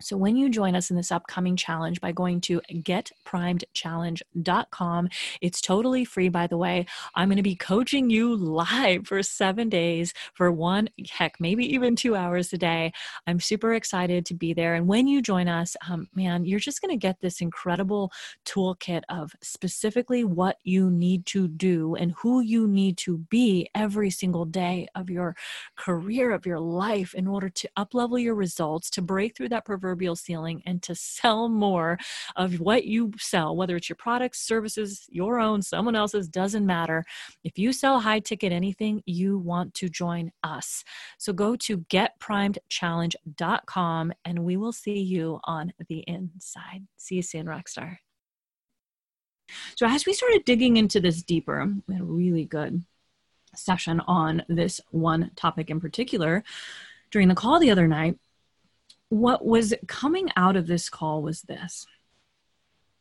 So, 0.00 0.16
when 0.16 0.36
you 0.36 0.48
join 0.48 0.76
us 0.76 0.90
in 0.90 0.96
this 0.96 1.10
upcoming 1.10 1.56
challenge 1.56 2.00
by 2.00 2.12
going 2.12 2.40
to 2.42 2.60
getprimedchallenge.com, 2.72 5.08
it's 5.40 5.60
totally 5.60 6.04
free, 6.04 6.28
by 6.28 6.46
the 6.46 6.56
way. 6.56 6.86
I'm 7.16 7.26
going 7.28 7.38
to 7.38 7.42
be 7.42 7.56
coaching 7.56 8.08
you 8.08 8.36
live 8.36 9.08
for 9.08 9.20
seven 9.24 9.68
days 9.68 10.14
for 10.34 10.52
one, 10.52 10.88
heck, 11.10 11.40
maybe 11.40 11.64
even 11.74 11.96
two 11.96 12.14
hours 12.14 12.52
a 12.52 12.58
day. 12.58 12.92
I'm 13.26 13.40
super 13.40 13.74
excited 13.74 14.24
to 14.26 14.34
be 14.34 14.54
there. 14.54 14.76
And 14.76 14.86
when 14.86 15.08
you 15.08 15.20
join 15.20 15.48
us, 15.48 15.76
um, 15.90 16.06
man, 16.14 16.44
you're 16.44 16.60
just 16.60 16.80
going 16.80 16.92
to 16.92 16.96
get 16.96 17.20
this 17.20 17.40
incredible 17.40 18.12
toolkit 18.44 19.02
of 19.08 19.34
specifically 19.42 20.22
what 20.22 20.58
you 20.62 20.92
need 20.92 21.26
to 21.26 21.48
do 21.48 21.96
and 21.96 22.12
who 22.18 22.40
you 22.40 22.68
need 22.68 22.98
to 22.98 23.18
be 23.30 23.68
every 23.74 24.10
single 24.10 24.44
day 24.44 24.86
of 24.94 25.10
your 25.10 25.34
career, 25.76 26.30
of 26.30 26.46
your 26.46 26.60
life, 26.60 27.14
in 27.14 27.26
order 27.26 27.48
to 27.48 27.68
uplevel 27.76 28.22
your 28.22 28.36
results, 28.36 28.90
to 28.90 29.02
break 29.02 29.36
through 29.36 29.48
that 29.48 29.64
perverse 29.64 29.87
proverbial 29.88 30.14
ceiling 30.14 30.62
and 30.66 30.82
to 30.82 30.94
sell 30.94 31.48
more 31.48 31.96
of 32.36 32.60
what 32.60 32.84
you 32.84 33.10
sell, 33.18 33.56
whether 33.56 33.74
it's 33.74 33.88
your 33.88 33.96
products, 33.96 34.38
services, 34.40 35.06
your 35.08 35.40
own, 35.40 35.62
someone 35.62 35.96
else's, 35.96 36.28
doesn't 36.28 36.66
matter. 36.66 37.06
If 37.42 37.58
you 37.58 37.72
sell 37.72 38.00
high 38.00 38.20
ticket 38.20 38.52
anything, 38.52 39.02
you 39.06 39.38
want 39.38 39.72
to 39.74 39.88
join 39.88 40.30
us. 40.42 40.84
So 41.16 41.32
go 41.32 41.56
to 41.56 41.78
getprimedchallenge.com 41.78 44.12
and 44.26 44.38
we 44.40 44.58
will 44.58 44.72
see 44.72 45.00
you 45.00 45.40
on 45.44 45.72
the 45.88 46.04
inside. 46.06 46.86
See 46.98 47.14
you 47.14 47.22
soon, 47.22 47.46
Rockstar. 47.46 47.96
So, 49.76 49.86
as 49.86 50.04
we 50.04 50.12
started 50.12 50.44
digging 50.44 50.76
into 50.76 51.00
this 51.00 51.22
deeper, 51.22 51.66
we 51.86 51.94
had 51.94 52.02
a 52.02 52.04
really 52.04 52.44
good 52.44 52.84
session 53.54 54.02
on 54.06 54.42
this 54.50 54.82
one 54.90 55.30
topic 55.36 55.70
in 55.70 55.80
particular 55.80 56.44
during 57.10 57.28
the 57.28 57.34
call 57.34 57.58
the 57.58 57.70
other 57.70 57.88
night 57.88 58.18
what 59.08 59.44
was 59.44 59.74
coming 59.86 60.28
out 60.36 60.56
of 60.56 60.66
this 60.66 60.90
call 60.90 61.22
was 61.22 61.42
this. 61.42 61.86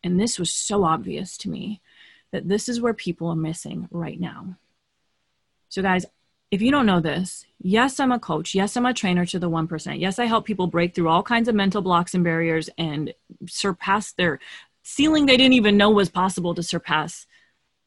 And 0.03 0.19
this 0.19 0.39
was 0.39 0.51
so 0.51 0.83
obvious 0.83 1.37
to 1.39 1.49
me 1.49 1.81
that 2.31 2.47
this 2.47 2.69
is 2.69 2.81
where 2.81 2.93
people 2.93 3.29
are 3.29 3.35
missing 3.35 3.87
right 3.91 4.19
now. 4.19 4.57
So, 5.69 5.81
guys, 5.81 6.05
if 6.49 6.61
you 6.61 6.71
don't 6.71 6.85
know 6.85 7.01
this, 7.01 7.45
yes, 7.59 7.99
I'm 7.99 8.11
a 8.11 8.19
coach. 8.19 8.55
Yes, 8.55 8.77
I'm 8.77 8.85
a 8.85 8.93
trainer 8.93 9.25
to 9.25 9.39
the 9.39 9.49
1%. 9.49 9.99
Yes, 9.99 10.17
I 10.17 10.25
help 10.25 10.45
people 10.45 10.67
break 10.67 10.95
through 10.95 11.09
all 11.09 11.23
kinds 11.23 11.49
of 11.49 11.55
mental 11.55 11.81
blocks 11.81 12.13
and 12.13 12.23
barriers 12.23 12.69
and 12.77 13.13
surpass 13.47 14.13
their 14.13 14.39
ceiling 14.83 15.25
they 15.25 15.35
didn't 15.35 15.53
even 15.53 15.75
know 15.75 15.89
was 15.89 16.07
possible 16.07 16.55
to 16.55 16.63
surpass, 16.63 17.27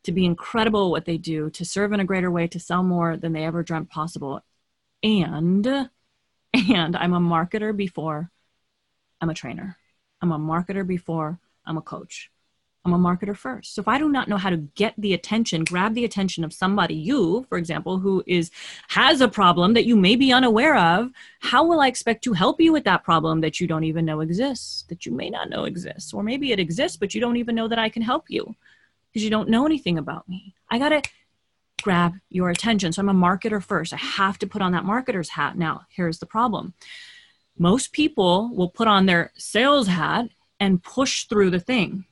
to 0.02 0.12
be 0.12 0.26
incredible 0.26 0.90
what 0.90 1.06
they 1.06 1.16
do, 1.16 1.48
to 1.50 1.64
serve 1.64 1.92
in 1.92 2.00
a 2.00 2.04
greater 2.04 2.30
way, 2.30 2.46
to 2.48 2.60
sell 2.60 2.82
more 2.82 3.16
than 3.16 3.32
they 3.32 3.44
ever 3.44 3.62
dreamt 3.62 3.88
possible. 3.88 4.42
And 5.02 5.88
and 6.54 6.96
I'm 6.96 7.14
a 7.14 7.20
marketer 7.20 7.76
before 7.76 8.30
I'm 9.20 9.30
a 9.30 9.34
trainer. 9.34 9.76
I'm 10.20 10.32
a 10.32 10.38
marketer 10.38 10.86
before 10.86 11.38
I'm 11.66 11.76
a 11.76 11.82
coach. 11.82 12.30
I'm 12.84 12.94
a 12.94 12.98
marketer 12.98 13.36
first. 13.36 13.74
So 13.74 13.82
if 13.82 13.88
I 13.88 13.98
do 13.98 14.08
not 14.08 14.26
know 14.26 14.38
how 14.38 14.48
to 14.48 14.56
get 14.56 14.94
the 14.96 15.12
attention, 15.12 15.64
grab 15.64 15.92
the 15.94 16.06
attention 16.06 16.44
of 16.44 16.52
somebody, 16.52 16.94
you, 16.94 17.44
for 17.50 17.58
example, 17.58 17.98
who 17.98 18.24
is 18.26 18.50
has 18.88 19.20
a 19.20 19.28
problem 19.28 19.74
that 19.74 19.84
you 19.84 19.96
may 19.96 20.16
be 20.16 20.32
unaware 20.32 20.76
of, 20.76 21.10
how 21.40 21.62
will 21.62 21.80
I 21.80 21.88
expect 21.88 22.24
to 22.24 22.32
help 22.32 22.58
you 22.58 22.72
with 22.72 22.84
that 22.84 23.04
problem 23.04 23.42
that 23.42 23.60
you 23.60 23.66
don't 23.66 23.84
even 23.84 24.06
know 24.06 24.20
exists, 24.20 24.84
that 24.88 25.04
you 25.04 25.12
may 25.12 25.28
not 25.28 25.50
know 25.50 25.64
exists, 25.64 26.14
or 26.14 26.22
maybe 26.22 26.52
it 26.52 26.58
exists 26.58 26.96
but 26.96 27.14
you 27.14 27.20
don't 27.20 27.36
even 27.36 27.54
know 27.54 27.68
that 27.68 27.78
I 27.78 27.90
can 27.90 28.02
help 28.02 28.30
you 28.30 28.54
because 29.12 29.22
you 29.22 29.30
don't 29.30 29.50
know 29.50 29.66
anything 29.66 29.98
about 29.98 30.26
me. 30.26 30.54
I 30.70 30.78
got 30.78 30.88
to 30.90 31.02
grab 31.80 32.14
your 32.28 32.50
attention. 32.50 32.92
So 32.92 33.00
I'm 33.00 33.08
a 33.08 33.14
marketer 33.14 33.62
first. 33.62 33.92
I 33.92 33.96
have 33.96 34.38
to 34.38 34.46
put 34.46 34.62
on 34.62 34.72
that 34.72 34.84
marketer's 34.84 35.30
hat. 35.30 35.56
Now, 35.56 35.82
here's 35.88 36.18
the 36.18 36.26
problem 36.26 36.74
most 37.58 37.92
people 37.92 38.50
will 38.54 38.70
put 38.70 38.88
on 38.88 39.06
their 39.06 39.32
sales 39.36 39.86
hat 39.86 40.30
and 40.58 40.82
push 40.82 41.24
through 41.24 41.50
the 41.50 41.60
thing. 41.60 42.06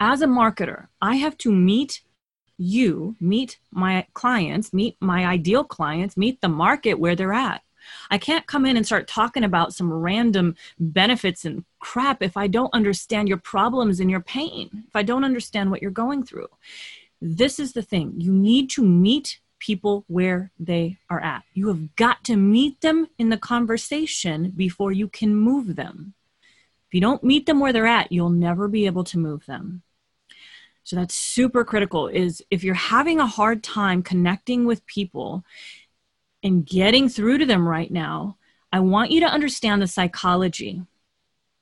As 0.00 0.22
a 0.22 0.26
marketer, 0.26 0.88
I 1.00 1.16
have 1.16 1.36
to 1.38 1.52
meet 1.52 2.02
you, 2.58 3.16
meet 3.20 3.58
my 3.70 4.06
clients, 4.14 4.72
meet 4.72 4.96
my 5.00 5.26
ideal 5.26 5.64
clients, 5.64 6.16
meet 6.16 6.40
the 6.40 6.48
market 6.48 6.94
where 6.94 7.14
they're 7.14 7.32
at. 7.32 7.62
I 8.10 8.18
can't 8.18 8.46
come 8.46 8.66
in 8.66 8.76
and 8.76 8.84
start 8.84 9.06
talking 9.06 9.44
about 9.44 9.74
some 9.74 9.92
random 9.92 10.56
benefits 10.78 11.44
and 11.44 11.64
crap 11.78 12.22
if 12.22 12.36
I 12.36 12.46
don't 12.46 12.72
understand 12.74 13.28
your 13.28 13.38
problems 13.38 14.00
and 14.00 14.10
your 14.10 14.20
pain, 14.20 14.84
if 14.88 14.96
I 14.96 15.02
don't 15.02 15.24
understand 15.24 15.70
what 15.70 15.82
you're 15.82 15.90
going 15.90 16.24
through. 16.24 16.48
This 17.20 17.58
is 17.58 17.72
the 17.72 17.82
thing 17.82 18.14
you 18.18 18.32
need 18.32 18.70
to 18.70 18.82
meet 18.82 19.40
people 19.58 20.04
where 20.06 20.52
they 20.58 20.98
are 21.08 21.20
at. 21.20 21.44
You 21.54 21.68
have 21.68 21.96
got 21.96 22.24
to 22.24 22.36
meet 22.36 22.80
them 22.82 23.08
in 23.18 23.30
the 23.30 23.38
conversation 23.38 24.52
before 24.54 24.92
you 24.92 25.08
can 25.08 25.34
move 25.34 25.76
them. 25.76 26.14
If 26.88 26.94
you 26.94 27.00
don't 27.00 27.24
meet 27.24 27.46
them 27.46 27.58
where 27.58 27.72
they're 27.72 27.86
at, 27.86 28.12
you'll 28.12 28.30
never 28.30 28.68
be 28.68 28.86
able 28.86 29.04
to 29.04 29.18
move 29.18 29.46
them. 29.46 29.82
So 30.84 30.94
that's 30.94 31.14
super 31.14 31.64
critical 31.64 32.06
is 32.06 32.42
if 32.50 32.62
you're 32.62 32.74
having 32.74 33.18
a 33.18 33.26
hard 33.26 33.64
time 33.64 34.02
connecting 34.02 34.66
with 34.66 34.86
people 34.86 35.44
and 36.44 36.64
getting 36.64 37.08
through 37.08 37.38
to 37.38 37.46
them 37.46 37.66
right 37.66 37.90
now, 37.90 38.36
I 38.72 38.80
want 38.80 39.10
you 39.10 39.20
to 39.20 39.26
understand 39.26 39.82
the 39.82 39.88
psychology 39.88 40.82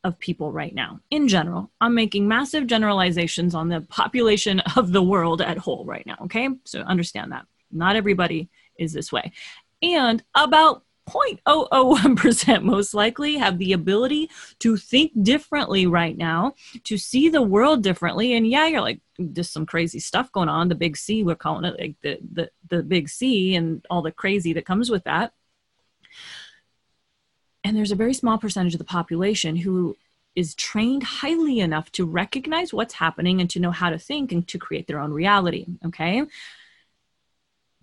of 0.04 0.18
people 0.18 0.52
right 0.52 0.75
now 0.75 1.00
in 1.11 1.26
general. 1.26 1.70
I'm 1.80 1.94
making 1.94 2.28
massive 2.28 2.66
generalizations 2.66 3.54
on 3.54 3.68
the 3.68 3.80
population 3.80 4.61
of 4.76 4.92
the 4.92 5.02
world 5.02 5.40
at 5.40 5.58
whole 5.58 5.84
right 5.84 6.06
now. 6.06 6.16
Okay. 6.23 6.49
So 6.64 6.80
understand 6.80 7.32
that. 7.32 7.46
Not 7.73 7.96
everybody 7.96 8.50
is 8.78 8.92
this 8.92 9.11
way. 9.11 9.32
And 9.82 10.23
about 10.34 10.84
0.001% 11.08 12.62
most 12.62 12.94
likely 12.94 13.37
have 13.37 13.58
the 13.58 13.73
ability 13.73 14.30
to 14.61 14.76
think 14.76 15.12
differently 15.23 15.87
right 15.87 16.16
now, 16.16 16.54
to 16.84 16.96
see 16.96 17.28
the 17.28 17.42
world 17.42 17.82
differently. 17.82 18.34
And 18.34 18.46
yeah, 18.46 18.66
you're 18.66 18.80
like, 18.80 19.00
there's 19.18 19.50
some 19.50 19.66
crazy 19.66 20.00
stuff 20.00 20.32
going 20.32 20.49
on. 20.49 20.68
The 20.68 20.75
big 20.75 20.96
C, 20.96 21.23
we're 21.23 21.34
calling 21.34 21.64
it 21.64 21.78
like 21.78 21.96
the, 22.02 22.18
the, 22.32 22.50
the 22.70 22.82
big 22.82 23.08
C 23.08 23.54
and 23.54 23.84
all 23.90 24.02
the 24.02 24.12
crazy 24.12 24.52
that 24.54 24.66
comes 24.66 24.90
with 24.90 25.04
that 25.04 25.32
and 27.64 27.76
there's 27.76 27.92
a 27.92 27.97
very 27.97 28.14
small 28.14 28.38
percentage 28.38 28.75
of 28.75 28.78
the 28.78 28.85
population 28.85 29.56
who 29.56 29.97
is 30.37 30.54
trained 30.54 31.02
highly 31.02 31.61
enough 31.61 31.90
to 31.92 32.04
recognize 32.04 32.75
what's 32.75 32.94
happening 32.94 33.40
and 33.40 33.49
to 33.50 33.61
know 33.61 33.71
how 33.71 33.88
to 33.88 33.99
think 33.99 34.33
and 34.33 34.47
to 34.49 34.59
create 34.59 34.87
their 34.87 35.00
own 35.00 35.12
reality. 35.12 35.66
Okay. 35.85 36.23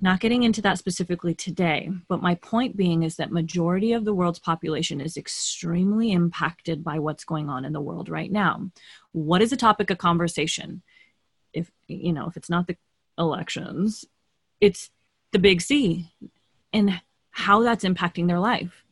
Not 0.03 0.19
getting 0.19 0.43
into 0.43 0.61
that 0.63 0.77
specifically 0.77 1.33
today, 1.33 1.89
but 2.07 2.21
my 2.21 2.35
point 2.35 2.75
being 2.75 3.03
is 3.03 3.17
that 3.17 3.31
majority 3.31 3.93
of 3.93 4.03
the 4.03 4.13
world's 4.13 4.39
population 4.39 4.99
is 4.99 5.15
extremely 5.15 6.11
impacted 6.11 6.83
by 6.83 6.99
what's 6.99 7.23
going 7.23 7.49
on 7.49 7.65
in 7.65 7.73
the 7.73 7.81
world 7.81 8.09
right 8.09 8.31
now. 8.31 8.69
What 9.11 9.41
is 9.41 9.51
the 9.51 9.57
topic 9.57 9.89
of 9.89 9.99
conversation? 9.99 10.81
If 11.53 11.71
you 11.87 12.13
know, 12.13 12.27
if 12.27 12.35
it's 12.35 12.49
not 12.49 12.67
the 12.67 12.77
elections, 13.17 14.05
it's 14.59 14.89
the 15.31 15.39
big 15.39 15.61
C 15.61 16.11
and 16.73 17.01
how 17.29 17.61
that's 17.61 17.85
impacting 17.85 18.27
their 18.27 18.39
life 18.39 18.83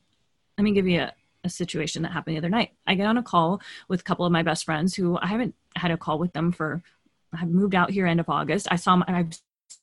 let 0.60 0.66
me 0.66 0.74
give 0.74 0.90
you 0.90 1.00
a, 1.00 1.14
a 1.46 1.50
situation 1.50 2.02
that 2.02 2.12
happened 2.12 2.36
the 2.36 2.40
other 2.40 2.50
night. 2.50 2.72
I 2.86 2.96
get 2.96 3.06
on 3.06 3.18
a 3.18 3.24
call 3.24 3.62
with 3.88 4.02
a 4.02 4.04
couple 4.04 4.26
of 4.26 4.34
my 4.34 4.44
best 4.44 4.66
friends 4.66 4.94
who 4.94 5.18
I 5.18 5.28
haven't 5.28 5.56
had 5.78 5.90
a 5.90 5.96
call 5.96 6.20
with 6.20 6.34
them 6.34 6.52
for, 6.52 6.84
I've 7.32 7.48
moved 7.48 7.76
out 7.76 7.92
here 7.92 8.06
end 8.06 8.20
of 8.20 8.28
August. 8.28 8.68
I 8.70 8.76
saw, 8.76 8.98
my, 8.98 9.06
I've 9.08 9.32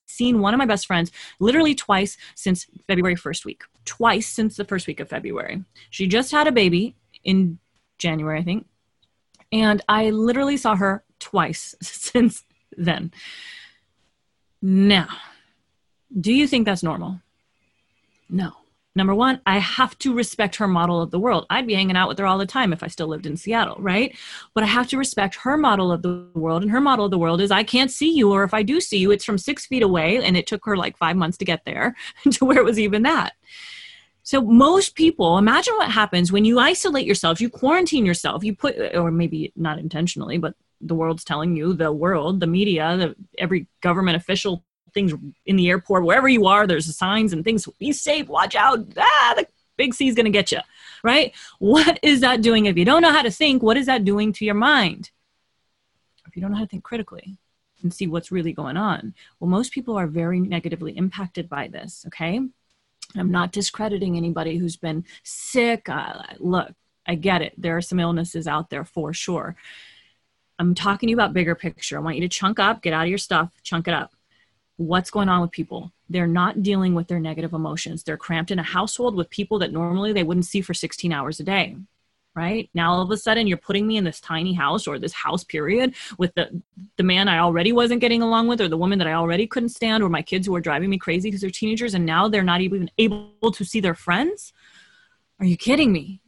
seen 0.05 0.41
one 0.41 0.53
of 0.53 0.59
my 0.59 0.67
best 0.67 0.87
friends 0.87 1.11
literally 1.41 1.75
twice 1.75 2.19
since 2.35 2.67
February 2.87 3.17
1st 3.17 3.47
week, 3.47 3.63
twice 3.87 4.29
since 4.29 4.59
the 4.59 4.67
first 4.67 4.87
week 4.87 5.01
of 5.01 5.09
February. 5.09 5.65
She 5.89 6.07
just 6.07 6.31
had 6.31 6.47
a 6.47 6.53
baby 6.53 6.95
in 7.25 7.59
January, 7.97 8.39
I 8.39 8.45
think. 8.45 8.67
And 9.51 9.81
I 9.89 10.11
literally 10.11 10.59
saw 10.59 10.77
her 10.77 11.05
twice 11.21 11.75
since 11.81 12.45
then. 12.77 13.13
Now, 14.61 15.09
do 16.21 16.35
you 16.35 16.47
think 16.47 16.67
that's 16.67 16.83
normal? 16.83 17.23
No 18.29 18.53
Number 18.97 19.15
one, 19.15 19.43
I 19.45 19.59
have 19.59 19.97
to 19.99 20.15
respect 20.15 20.57
her 20.57 20.67
model 20.67 21.03
of 21.03 21.11
the 21.11 21.19
world. 21.19 21.45
I'd 21.51 21.67
be 21.67 21.75
hanging 21.75 21.97
out 21.97 22.09
with 22.09 22.19
her 22.19 22.25
all 22.25 22.39
the 22.39 22.47
time 22.47 22.73
if 22.73 22.83
I 22.83 22.87
still 22.87 23.09
lived 23.09 23.27
in 23.27 23.37
Seattle, 23.37 23.77
right? 23.79 24.17
But 24.55 24.65
I 24.65 24.69
have 24.69 24.89
to 24.89 24.97
respect 24.97 25.35
her 25.35 25.59
model 25.59 25.93
of 25.93 26.01
the 26.01 26.27
world. 26.33 26.63
And 26.63 26.71
her 26.71 26.81
model 26.81 27.05
of 27.05 27.11
the 27.11 27.19
world 27.19 27.43
is 27.43 27.51
I 27.51 27.63
can't 27.63 27.91
see 27.91 28.11
you, 28.11 28.33
or 28.33 28.43
if 28.43 28.55
I 28.55 28.63
do 28.63 28.81
see 28.81 28.97
you, 28.97 29.11
it's 29.11 29.25
from 29.25 29.37
six 29.37 29.67
feet 29.67 29.83
away. 29.83 30.25
And 30.25 30.35
it 30.35 30.47
took 30.47 30.65
her 30.65 30.79
like 30.79 30.97
five 30.97 31.15
months 31.15 31.37
to 31.39 31.45
get 31.45 31.67
there 31.67 31.95
to 32.31 32.47
where 32.47 32.57
it 32.57 32.65
was 32.65 32.81
even 32.81 33.03
that. 33.03 33.35
So 34.23 34.41
most 34.41 34.95
people, 34.95 35.37
imagine 35.37 35.75
what 35.77 35.91
happens 35.91 36.33
when 36.33 36.47
you 36.47 36.59
isolate 36.59 37.07
yourself, 37.07 37.39
you 37.39 37.51
quarantine 37.51 38.07
yourself, 38.07 38.43
you 38.43 38.57
put, 38.57 38.77
or 38.97 39.11
maybe 39.11 39.53
not 39.57 39.79
intentionally, 39.79 40.39
but 40.39 40.55
the 40.81 40.95
world's 40.95 41.23
telling 41.23 41.55
you, 41.55 41.75
the 41.75 41.93
world, 41.93 42.41
the 42.41 42.47
media, 42.47 42.97
the, 42.97 43.15
every 43.39 43.69
government 43.83 44.17
official 44.17 44.65
things 44.97 45.13
in 45.45 45.57
the 45.57 45.69
airport, 45.69 46.05
wherever 46.05 46.27
you 46.27 46.47
are, 46.47 46.67
there's 46.67 46.97
signs 46.97 47.33
and 47.33 47.45
things. 47.45 47.69
Be 47.79 47.93
safe, 47.93 48.27
watch 48.29 48.57
out. 48.57 48.81
Ah, 48.97 49.35
the 49.37 49.47
big 49.77 49.95
C 49.95 50.09
is 50.09 50.15
going 50.15 50.25
to 50.25 50.31
get 50.31 50.51
you, 50.51 50.61
right? 51.05 51.33
What 51.59 52.01
is 52.03 52.23
that 52.23 52.41
doing? 52.41 52.65
If 52.65 52.79
you 52.79 52.85
don't 52.87 53.03
know 53.03 53.13
how 53.13 53.23
to 53.23 53.31
think, 53.31 53.63
what 53.63 53.77
is 53.77 53.87
that 53.87 54.05
doing 54.05 54.33
to 54.33 54.45
your 54.45 54.55
mind? 54.55 55.11
If 56.27 56.35
you 56.35 56.41
don't 56.43 56.51
know 56.51 56.57
how 56.57 56.65
to 56.65 56.69
think 56.69 56.83
critically 56.83 57.37
and 57.83 57.93
see 57.93 58.07
what's 58.07 58.33
really 58.33 58.55
going 58.55 58.79
on, 58.79 59.15
well, 59.39 59.51
most 59.51 59.71
people 59.71 59.97
are 59.97 60.07
very 60.07 60.41
negatively 60.41 60.97
impacted 60.97 61.49
by 61.49 61.69
this, 61.69 62.05
okay? 62.09 62.41
I'm 63.15 63.31
not 63.31 63.53
discrediting 63.53 64.17
anybody 64.17 64.57
who's 64.57 64.77
been 64.77 65.05
sick. 65.23 65.89
Uh, 65.91 66.23
look, 66.39 66.73
I 67.07 67.17
get 67.17 67.43
it. 67.43 67.53
There 67.57 67.77
are 67.77 67.83
some 67.83 68.01
illnesses 68.01 68.49
out 68.49 68.71
there 68.71 68.85
for 68.85 69.13
sure. 69.13 69.57
I'm 70.59 70.75
talking 70.75 71.09
to 71.09 71.11
you 71.11 71.17
about 71.17 71.35
bigger 71.35 71.55
picture. 71.55 71.99
I 71.99 72.01
want 72.01 72.17
you 72.17 72.23
to 72.23 72.29
chunk 72.29 72.59
up, 72.59 72.81
get 72.81 72.95
out 72.95 73.05
of 73.05 73.11
your 73.11 73.19
stuff, 73.19 73.53
chunk 73.63 73.87
it 73.89 73.95
up 73.95 74.16
what's 74.77 75.11
going 75.11 75.29
on 75.29 75.41
with 75.41 75.51
people. 75.51 75.93
They're 76.09 76.27
not 76.27 76.63
dealing 76.63 76.95
with 76.95 77.09
their 77.09 77.21
negative 77.21 77.53
emotions. 77.53 78.03
They're 78.03 78.17
cramped 78.17 78.51
in 78.51 78.59
a 78.59 78.63
household 78.63 79.17
with 79.17 79.31
people 79.31 79.59
that 79.61 79.73
normally 79.73 80.13
they 80.13 80.23
wouldn't 80.23 80.47
see 80.47 80.61
for 80.61 80.75
16 80.75 81.13
hours 81.13 81.41
a 81.41 81.45
day 81.45 81.77
right? 82.37 82.69
Now 82.75 82.93
all 82.93 83.01
of 83.01 83.11
a 83.11 83.17
sudden 83.17 83.47
you're 83.47 83.57
putting 83.57 83.87
me 83.87 83.97
in 83.97 84.05
this 84.05 84.21
tiny 84.21 84.53
house 84.53 84.87
or 84.87 84.99
this 84.99 85.15
house 85.15 85.43
period 85.43 85.95
with 86.19 86.35
the 86.35 86.63
the 86.99 87.03
man 87.03 87.29
i 87.29 87.39
already 87.39 87.73
wasn't 87.73 88.01
getting 88.01 88.23
along 88.23 88.47
with 88.47 88.61
or 88.61 88.69
the 88.69 88.77
woman 88.77 88.99
that 88.99 89.09
i 89.09 89.15
already 89.15 89.47
couldn't 89.47 89.71
stand 89.71 90.03
or 90.03 90.09
my 90.11 90.23
kids 90.23 90.47
who 90.47 90.55
are 90.55 90.61
driving 90.61 90.91
me 90.91 90.99
crazy 90.99 91.29
because 91.29 91.41
they're 91.41 91.51
teenagers 91.51 91.95
and 91.95 92.05
now 92.05 92.29
they're 92.29 92.43
not 92.43 92.61
even 92.61 92.91
able 92.99 93.51
to 93.53 93.65
see 93.65 93.81
their 93.81 93.95
friends? 93.95 94.53
Are 95.41 95.47
you 95.47 95.57
kidding 95.57 95.93
me? 95.93 96.21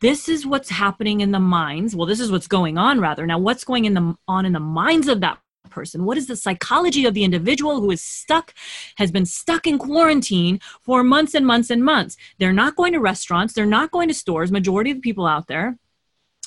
This 0.00 0.28
is 0.28 0.46
what's 0.46 0.70
happening 0.70 1.20
in 1.20 1.30
the 1.30 1.38
minds. 1.38 1.94
Well 1.94 2.06
this 2.06 2.20
is 2.20 2.32
what's 2.32 2.48
going 2.48 2.78
on 2.78 2.98
rather. 2.98 3.26
Now 3.26 3.38
what's 3.38 3.64
going 3.64 3.84
in 3.84 3.94
the 3.94 4.16
on 4.26 4.46
in 4.46 4.52
the 4.52 4.60
minds 4.60 5.08
of 5.08 5.20
that 5.20 5.38
person? 5.70 6.04
What 6.04 6.18
is 6.18 6.26
the 6.26 6.36
psychology 6.36 7.04
of 7.04 7.14
the 7.14 7.24
individual 7.24 7.80
who 7.80 7.90
is 7.90 8.00
stuck, 8.00 8.54
has 8.96 9.10
been 9.10 9.26
stuck 9.26 9.66
in 9.66 9.78
quarantine 9.78 10.60
for 10.80 11.02
months 11.02 11.34
and 11.34 11.46
months 11.46 11.70
and 11.70 11.84
months? 11.84 12.16
They're 12.38 12.52
not 12.52 12.76
going 12.76 12.92
to 12.92 13.00
restaurants, 13.00 13.54
they're 13.54 13.66
not 13.66 13.90
going 13.90 14.08
to 14.08 14.14
stores, 14.14 14.52
majority 14.52 14.90
of 14.90 14.98
the 14.98 15.02
people 15.02 15.26
out 15.26 15.46
there, 15.46 15.78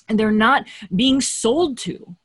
and 0.08 0.20
they're 0.20 0.32
not 0.32 0.68
being 0.96 1.22
sold 1.22 1.78
to. 1.80 2.16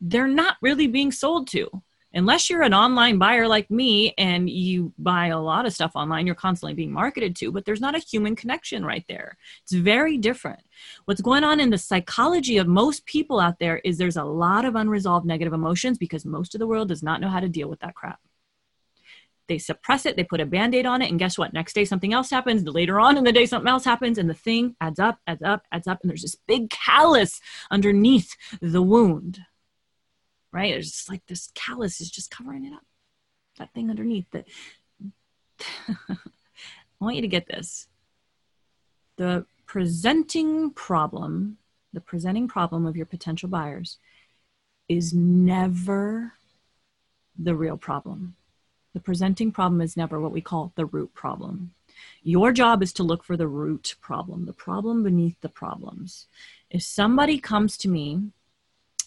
They're 0.00 0.26
not 0.26 0.56
really 0.60 0.86
being 0.86 1.12
sold 1.12 1.48
to 1.48 1.82
unless 2.14 2.50
you're 2.50 2.62
an 2.62 2.74
online 2.74 3.18
buyer 3.18 3.48
like 3.48 3.70
me 3.70 4.14
and 4.18 4.48
you 4.48 4.92
buy 4.98 5.28
a 5.28 5.38
lot 5.38 5.66
of 5.66 5.72
stuff 5.72 5.92
online, 5.94 6.26
you're 6.26 6.34
constantly 6.34 6.74
being 6.74 6.92
marketed 6.92 7.34
to, 7.36 7.50
but 7.52 7.64
there's 7.64 7.80
not 7.80 7.94
a 7.94 8.00
human 8.00 8.36
connection 8.36 8.84
right 8.84 9.04
there. 9.08 9.36
It's 9.62 9.72
very 9.72 10.18
different. 10.18 10.60
What's 11.04 11.20
going 11.20 11.44
on 11.44 11.60
in 11.60 11.70
the 11.70 11.78
psychology 11.78 12.58
of 12.58 12.66
most 12.66 13.06
people 13.06 13.40
out 13.40 13.58
there 13.58 13.78
is 13.78 13.98
there's 13.98 14.16
a 14.16 14.24
lot 14.24 14.64
of 14.64 14.76
unresolved 14.76 15.26
negative 15.26 15.52
emotions 15.52 15.98
because 15.98 16.24
most 16.24 16.54
of 16.54 16.58
the 16.58 16.66
world 16.66 16.88
does 16.88 17.02
not 17.02 17.20
know 17.20 17.28
how 17.28 17.40
to 17.40 17.48
deal 17.48 17.68
with 17.68 17.80
that 17.80 17.94
crap. 17.94 18.20
They 19.48 19.58
suppress 19.58 20.06
it, 20.06 20.16
they 20.16 20.24
put 20.24 20.40
a 20.40 20.46
band 20.46 20.74
aid 20.74 20.86
on 20.86 21.02
it, 21.02 21.10
and 21.10 21.18
guess 21.18 21.36
what? 21.36 21.52
Next 21.52 21.74
day, 21.74 21.84
something 21.84 22.12
else 22.12 22.30
happens. 22.30 22.64
Later 22.64 23.00
on 23.00 23.18
in 23.18 23.24
the 23.24 23.32
day, 23.32 23.44
something 23.44 23.68
else 23.68 23.84
happens, 23.84 24.16
and 24.16 24.30
the 24.30 24.34
thing 24.34 24.76
adds 24.80 25.00
up, 25.00 25.18
adds 25.26 25.42
up, 25.42 25.64
adds 25.72 25.88
up, 25.88 25.98
and 26.02 26.08
there's 26.08 26.22
this 26.22 26.36
big 26.46 26.70
callus 26.70 27.40
underneath 27.70 28.36
the 28.60 28.82
wound 28.82 29.40
right? 30.52 30.74
It's 30.74 30.90
just 30.90 31.08
like 31.08 31.26
this 31.26 31.50
callus 31.54 32.00
is 32.00 32.10
just 32.10 32.30
covering 32.30 32.64
it 32.64 32.72
up. 32.72 32.84
That 33.58 33.72
thing 33.72 33.90
underneath 33.90 34.30
that. 34.32 34.46
I 35.88 37.04
want 37.04 37.16
you 37.16 37.22
to 37.22 37.28
get 37.28 37.46
this. 37.46 37.88
The 39.16 39.46
presenting 39.66 40.70
problem, 40.70 41.58
the 41.92 42.00
presenting 42.00 42.48
problem 42.48 42.86
of 42.86 42.96
your 42.96 43.06
potential 43.06 43.48
buyers 43.48 43.98
is 44.88 45.12
never 45.12 46.32
the 47.38 47.54
real 47.54 47.76
problem. 47.76 48.36
The 48.94 49.00
presenting 49.00 49.52
problem 49.52 49.80
is 49.80 49.96
never 49.96 50.20
what 50.20 50.32
we 50.32 50.40
call 50.40 50.72
the 50.76 50.84
root 50.84 51.14
problem. 51.14 51.72
Your 52.22 52.52
job 52.52 52.82
is 52.82 52.92
to 52.94 53.02
look 53.02 53.24
for 53.24 53.36
the 53.36 53.48
root 53.48 53.94
problem, 54.00 54.44
the 54.44 54.52
problem 54.52 55.02
beneath 55.02 55.40
the 55.40 55.48
problems. 55.48 56.26
If 56.70 56.82
somebody 56.82 57.38
comes 57.38 57.76
to 57.78 57.88
me 57.88 58.20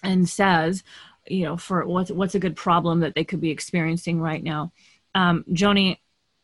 and 0.03 0.27
says, 0.27 0.83
you 1.27 1.43
know 1.43 1.57
for 1.57 1.85
what's 1.85 2.11
what's 2.11 2.35
a 2.35 2.39
good 2.39 2.55
problem 2.55 2.99
that 3.01 3.15
they 3.15 3.23
could 3.23 3.41
be 3.41 3.51
experiencing 3.51 4.19
right 4.19 4.43
now. 4.43 4.71
Um, 5.13 5.45
joni 5.51 5.99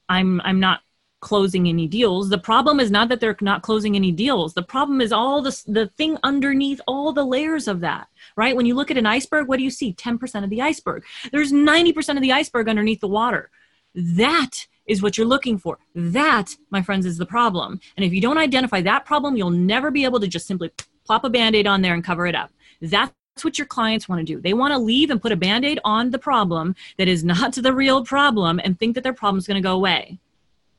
i'm 0.08 0.42
i'm 0.42 0.60
not 0.60 0.82
closing 1.22 1.70
any 1.70 1.88
deals. 1.88 2.30
The 2.30 2.38
problem 2.40 2.80
is 2.80 2.90
not 2.90 3.08
that 3.10 3.20
they're 3.20 3.38
not 3.42 3.62
closing 3.62 3.96
any 3.96 4.12
deals. 4.12 4.56
The 4.56 4.64
problem 4.64 5.00
is 5.00 5.14
all 5.14 5.42
the 5.42 5.64
the 5.68 5.88
thing 5.96 6.18
underneath 6.24 6.82
all 6.88 7.14
the 7.14 7.24
layers 7.24 7.68
of 7.68 7.80
that 7.82 8.08
right? 8.36 8.56
When 8.56 8.66
you 8.66 8.76
look 8.76 8.92
at 8.92 8.98
an 8.98 9.06
iceberg 9.06 9.48
what 9.48 9.58
do 9.58 9.64
you 9.64 9.70
see? 9.70 9.94
10% 9.94 10.44
of 10.44 10.50
the 10.50 10.62
iceberg. 10.62 11.04
There's 11.32 11.52
90% 11.52 12.16
of 12.16 12.22
the 12.22 12.32
iceberg 12.34 12.68
underneath 12.68 13.00
the 13.00 13.08
water. 13.08 13.50
That 13.94 14.68
is 14.88 15.02
what 15.02 15.18
you're 15.18 15.28
looking 15.28 15.58
for. 15.58 15.78
That 15.96 16.56
my 16.72 16.82
friends 16.82 17.06
is 17.06 17.18
the 17.18 17.26
problem. 17.26 17.80
And 17.96 18.06
if 18.06 18.14
you 18.14 18.22
don't 18.22 18.38
identify 18.38 18.82
that 18.82 19.06
problem 19.06 19.38
you'll 19.38 19.52
never 19.52 19.92
be 19.92 20.04
able 20.06 20.20
to 20.20 20.28
just 20.28 20.48
simply 20.48 20.72
plop 21.06 21.24
a 21.24 21.30
band-aid 21.30 21.68
on 21.68 21.82
there 21.82 21.94
and 21.94 22.04
cover 22.04 22.26
it 22.26 22.36
up. 22.36 22.52
That's 22.82 23.14
that's 23.36 23.46
what 23.46 23.58
your 23.58 23.68
clients 23.68 24.10
want 24.10 24.20
to 24.20 24.26
do. 24.26 24.42
They 24.42 24.54
want 24.54 24.74
to 24.74 24.78
leave 24.78 25.10
and 25.10 25.22
put 25.22 25.32
a 25.32 25.38
band 25.38 25.64
aid 25.64 25.80
on 25.86 26.12
the 26.12 26.20
problem 26.20 26.76
that 26.98 27.08
is 27.08 27.24
not 27.24 27.54
the 27.56 27.74
real 27.74 28.04
problem 28.04 28.60
and 28.64 28.78
think 28.78 28.96
that 28.96 29.04
their 29.04 29.14
problem 29.14 29.38
is 29.38 29.48
going 29.48 29.62
to 29.62 29.68
go 29.68 29.74
away. 29.74 30.20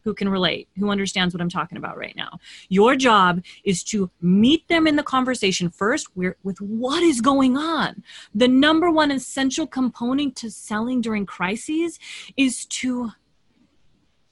Who 0.04 0.14
can 0.14 0.28
relate? 0.28 0.68
Who 0.78 0.90
understands 0.90 1.32
what 1.32 1.40
I'm 1.40 1.48
talking 1.48 1.78
about 1.78 1.96
right 1.96 2.16
now? 2.16 2.40
Your 2.68 2.96
job 2.96 3.42
is 3.64 3.84
to 3.84 4.10
meet 4.20 4.66
them 4.66 4.88
in 4.88 4.96
the 4.96 5.02
conversation 5.02 5.70
first 5.70 6.08
with 6.16 6.60
what 6.60 7.04
is 7.04 7.20
going 7.20 7.56
on. 7.56 8.02
The 8.34 8.48
number 8.48 8.90
one 8.90 9.12
essential 9.12 9.66
component 9.66 10.34
to 10.36 10.50
selling 10.50 11.00
during 11.00 11.24
crises 11.24 12.00
is 12.36 12.66
to 12.66 13.12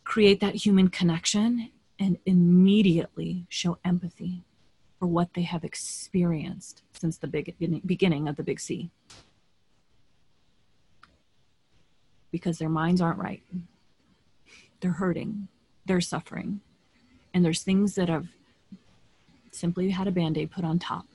create 0.02 0.40
that 0.40 0.56
human 0.56 0.88
connection 0.88 1.70
and 2.00 2.18
immediately 2.26 3.46
show 3.48 3.78
empathy 3.84 4.42
for 5.00 5.06
what 5.06 5.32
they 5.32 5.42
have 5.42 5.64
experienced 5.64 6.82
since 6.92 7.16
the 7.16 7.26
beginning 7.26 8.28
of 8.28 8.36
the 8.36 8.42
big 8.42 8.60
C. 8.60 8.90
Because 12.30 12.58
their 12.58 12.68
minds 12.68 13.00
aren't 13.00 13.18
right. 13.18 13.42
They're 14.80 14.92
hurting, 14.92 15.48
they're 15.86 16.02
suffering, 16.02 16.60
and 17.32 17.42
there's 17.44 17.62
things 17.62 17.94
that 17.94 18.10
have 18.10 18.28
simply 19.52 19.90
had 19.90 20.06
a 20.06 20.12
band 20.12 20.36
aid 20.36 20.50
put 20.50 20.64
on 20.64 20.78
top. 20.78 21.06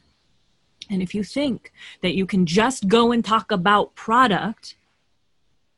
And 0.89 1.01
if 1.01 1.15
you 1.15 1.23
think 1.23 1.71
that 2.01 2.15
you 2.15 2.25
can 2.25 2.45
just 2.45 2.87
go 2.87 3.11
and 3.11 3.23
talk 3.23 3.51
about 3.51 3.95
product, 3.95 4.75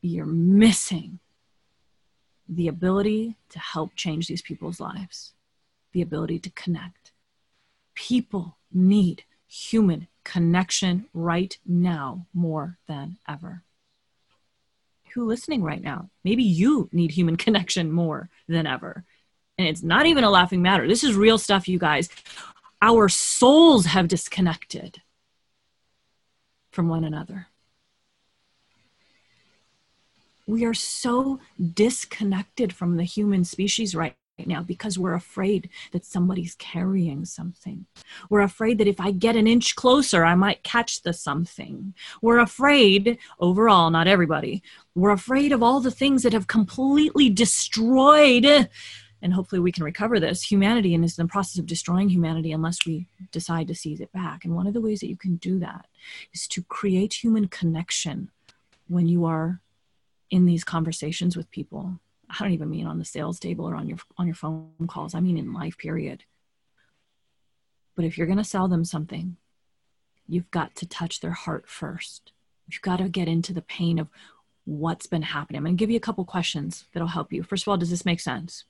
you're 0.01 0.25
missing 0.25 1.19
the 2.47 2.67
ability 2.69 3.35
to 3.49 3.59
help 3.59 3.95
change 3.95 4.27
these 4.27 4.41
people's 4.41 4.79
lives, 4.79 5.33
the 5.91 6.01
ability 6.01 6.39
to 6.39 6.49
connect 6.51 7.06
People 8.07 8.55
need 8.71 9.25
human 9.49 10.07
connection 10.23 11.07
right 11.13 11.57
now 11.65 12.25
more 12.33 12.77
than 12.87 13.17
ever. 13.27 13.63
Who 15.13 15.25
listening 15.25 15.61
right 15.61 15.81
now? 15.81 16.09
Maybe 16.23 16.43
you 16.43 16.87
need 16.93 17.11
human 17.11 17.35
connection 17.45 17.91
more 17.91 18.29
than 18.47 18.65
ever. 18.65 19.03
And 19.57 19.67
it's 19.67 19.83
not 19.83 20.05
even 20.05 20.23
a 20.23 20.29
laughing 20.29 20.61
matter. 20.61 20.87
This 20.87 21.03
is 21.03 21.15
real 21.15 21.37
stuff, 21.37 21.67
you 21.67 21.79
guys. 21.79 22.07
Our 22.81 23.09
souls 23.09 23.87
have 23.87 24.07
disconnected 24.07 25.01
from 26.71 26.87
one 26.87 27.03
another. 27.03 27.47
We 30.45 30.63
are 30.63 30.73
so 30.73 31.41
disconnected 31.73 32.71
from 32.71 32.95
the 32.95 33.03
human 33.03 33.43
species 33.43 33.93
right 33.93 34.15
now 34.45 34.61
because 34.61 34.99
we're 34.99 35.15
afraid 35.15 35.69
that 35.91 36.05
somebody's 36.05 36.55
carrying 36.55 37.25
something. 37.25 37.85
We're 38.29 38.41
afraid 38.41 38.77
that 38.77 38.87
if 38.87 38.99
I 38.99 39.11
get 39.11 39.35
an 39.35 39.47
inch 39.47 39.75
closer, 39.75 40.23
I 40.23 40.35
might 40.35 40.63
catch 40.63 41.01
the 41.01 41.13
something. 41.13 41.95
We're 42.21 42.39
afraid, 42.39 43.17
overall, 43.39 43.89
not 43.89 44.07
everybody, 44.07 44.61
we're 44.93 45.11
afraid 45.11 45.51
of 45.51 45.63
all 45.63 45.79
the 45.79 45.91
things 45.91 46.23
that 46.23 46.33
have 46.33 46.47
completely 46.47 47.29
destroyed. 47.29 48.69
And 49.19 49.33
hopefully, 49.33 49.59
we 49.59 49.71
can 49.71 49.83
recover 49.83 50.19
this 50.19 50.43
humanity 50.43 50.93
and 50.93 51.03
is 51.03 51.17
in 51.17 51.25
the 51.25 51.31
process 51.31 51.57
of 51.57 51.65
destroying 51.65 52.09
humanity 52.09 52.51
unless 52.51 52.85
we 52.85 53.07
decide 53.31 53.67
to 53.69 53.75
seize 53.75 53.99
it 53.99 54.11
back. 54.11 54.45
And 54.45 54.55
one 54.55 54.67
of 54.67 54.73
the 54.73 54.81
ways 54.81 54.99
that 54.99 55.09
you 55.09 55.17
can 55.17 55.37
do 55.37 55.57
that 55.59 55.87
is 56.33 56.47
to 56.49 56.61
create 56.61 57.23
human 57.23 57.47
connection 57.47 58.29
when 58.87 59.07
you 59.07 59.25
are 59.25 59.59
in 60.29 60.45
these 60.45 60.63
conversations 60.63 61.35
with 61.35 61.49
people 61.49 61.99
I 62.29 62.43
don't 62.43 62.53
even 62.53 62.69
mean 62.69 62.87
on 62.87 62.99
the 62.99 63.05
sales 63.05 63.39
table 63.39 63.65
or 63.65 63.75
on 63.75 63.87
your 63.87 63.99
on 64.17 64.27
your 64.27 64.35
phone 64.35 64.71
calls. 64.87 65.15
I 65.15 65.19
mean 65.19 65.37
in 65.37 65.53
life 65.53 65.77
period. 65.77 66.23
But 67.95 68.05
if 68.05 68.17
you're 68.17 68.27
going 68.27 68.37
to 68.37 68.43
sell 68.43 68.67
them 68.67 68.85
something, 68.85 69.37
you've 70.27 70.51
got 70.51 70.75
to 70.75 70.85
touch 70.85 71.19
their 71.19 71.31
heart 71.31 71.67
first. 71.67 72.31
You've 72.67 72.81
got 72.81 72.97
to 72.97 73.09
get 73.09 73.27
into 73.27 73.53
the 73.53 73.61
pain 73.61 73.97
of 73.97 74.09
what's 74.65 75.07
been 75.07 75.23
happening. 75.23 75.57
I'm 75.57 75.63
going 75.63 75.77
to 75.77 75.79
give 75.79 75.89
you 75.89 75.97
a 75.97 76.01
couple 76.01 76.23
questions 76.25 76.85
that'll 76.93 77.07
help 77.07 77.31
you. 77.31 77.41
First 77.41 77.63
of 77.63 77.69
all, 77.69 77.77
does 77.77 77.89
this 77.89 78.05
make 78.05 78.19
sense? 78.19 78.65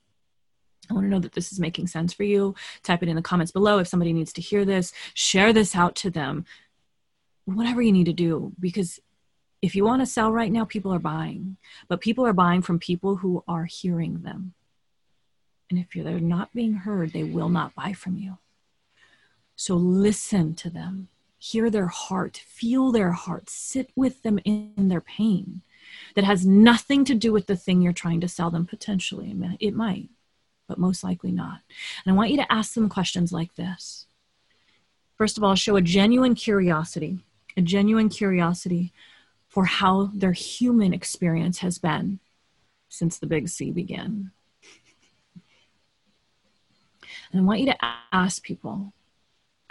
I 0.90 0.94
want 0.94 1.06
to 1.06 1.10
know 1.10 1.20
that 1.20 1.34
this 1.34 1.52
is 1.52 1.60
making 1.60 1.88
sense 1.88 2.14
for 2.14 2.24
you. 2.24 2.56
Type 2.84 3.04
it 3.04 3.10
in 3.10 3.16
the 3.16 3.22
comments 3.22 3.52
below. 3.52 3.80
If 3.80 3.88
somebody 3.88 4.14
needs 4.14 4.32
to 4.34 4.42
hear 4.42 4.64
this, 4.64 4.94
share 5.14 5.52
this 5.52 5.76
out 5.76 5.96
to 5.98 6.10
them. 6.10 6.46
Whatever 7.46 7.82
you 7.82 7.92
need 7.92 8.06
to 8.06 8.14
do, 8.14 8.54
because 8.60 9.00
if 9.62 9.76
you 9.76 9.84
want 9.84 10.02
to 10.02 10.06
sell 10.06 10.32
right 10.32 10.52
now, 10.52 10.66
people 10.66 10.94
are 10.94 11.00
buying, 11.00 11.58
but 11.88 12.02
people 12.02 12.26
are 12.26 12.34
buying 12.34 12.62
from 12.62 12.80
people 12.80 13.18
who 13.18 13.44
are 13.48 13.66
hearing 13.66 14.22
them. 14.22 14.54
And 15.70 15.80
if 15.80 15.88
they're 15.94 16.20
not 16.20 16.54
being 16.54 16.74
heard, 16.74 17.12
they 17.12 17.24
will 17.24 17.50
not 17.50 17.76
buy 17.76 17.94
from 17.94 18.18
you. 18.18 18.38
So 19.56 19.76
listen 19.76 20.54
to 20.56 20.70
them, 20.70 21.08
hear 21.40 21.70
their 21.70 21.88
heart, 21.88 22.38
feel 22.38 22.92
their 22.92 23.12
heart, 23.12 23.50
sit 23.50 23.90
with 23.96 24.22
them 24.22 24.40
in, 24.46 24.88
their 24.88 25.02
pain 25.02 25.62
that 26.16 26.24
has 26.24 26.46
nothing 26.46 27.04
to 27.06 27.16
do 27.16 27.34
with 27.34 27.48
the 27.48 27.56
thing 27.56 27.82
you're 27.82 27.94
trying 27.94 28.22
to 28.22 28.28
sell 28.28 28.52
them 28.52 28.66
potentially. 28.66 29.36
It 29.60 29.74
might, 29.74 30.10
but 30.68 30.78
most 30.78 31.04
likely 31.04 31.32
not. 31.32 31.62
And 32.06 32.14
I 32.14 32.16
want 32.16 32.30
you 32.30 32.38
to 32.38 32.52
ask 32.52 32.74
them 32.74 32.90
questions 32.90 33.32
like 33.32 33.56
this. 33.56 34.06
First 35.16 35.38
of 35.38 35.44
all, 35.44 35.56
show 35.56 35.76
a 35.76 35.82
genuine 35.82 36.36
curiosity, 36.36 37.18
a 37.58 37.62
genuine 37.62 38.10
curiosity 38.10 38.94
for 39.58 39.66
how 39.66 40.12
their 40.14 40.34
human 40.34 40.94
experience 40.94 41.58
has 41.58 41.80
been 41.80 42.20
since 42.90 43.18
the 43.18 43.26
big 43.26 43.50
C 43.50 43.72
began. 43.72 44.30
And 47.32 47.42
I 47.42 47.44
want 47.44 47.62
you 47.62 47.66
to 47.66 47.78
ask 48.14 48.44
people, 48.44 48.94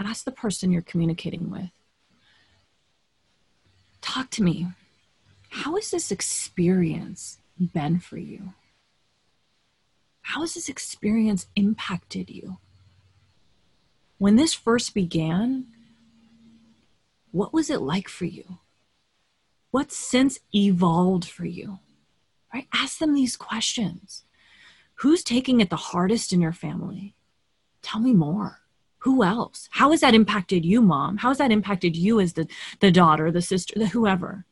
ask 0.01 0.25
the 0.25 0.33
person 0.33 0.73
you're 0.73 0.83
communicating 0.83 1.53
with, 1.53 1.71
talk 4.01 4.29
to 4.31 4.43
me. 4.43 4.67
How 5.51 5.77
has 5.77 5.93
this 5.93 6.11
experience 6.11 7.39
been 7.57 8.01
for 8.01 8.19
you? 8.19 8.55
How 10.23 10.41
has 10.41 10.55
this 10.55 10.69
experience 10.69 11.47
impacted 11.55 12.29
you? 12.29 12.57
When 14.19 14.35
this 14.35 14.53
first 14.53 14.95
began, 14.95 15.67
what 17.31 17.53
was 17.53 17.71
it 17.71 17.83
like 17.83 18.09
for 18.09 18.25
you? 18.25 18.59
What 19.71 19.93
since 19.93 20.39
evolved 20.55 21.25
for 21.25 21.45
you? 21.45 21.81
Right? 22.53 22.67
Ask 22.73 22.99
them 22.99 23.15
these 23.15 23.37
questions. 23.37 24.25
Who's 25.01 25.23
taking 25.23 25.61
it 25.61 25.71
the 25.71 25.77
hardest 25.77 26.33
in 26.33 26.41
your 26.41 26.53
family? 26.53 27.15
Tell 27.83 28.01
me 28.01 28.15
more. 28.15 28.61
Who 28.99 29.23
else? 29.23 29.69
How 29.73 29.91
has 29.91 30.01
that 30.01 30.15
impacted 30.15 30.65
you, 30.65 30.81
mom? 30.81 31.19
How 31.19 31.29
has 31.29 31.39
that 31.39 31.53
impacted 31.53 31.95
you 31.95 32.19
as 32.19 32.33
the, 32.33 32.49
the 32.81 32.91
daughter, 32.91 33.31
the 33.31 33.43
sister, 33.43 33.79
the 33.79 33.87
whoever? 33.87 34.47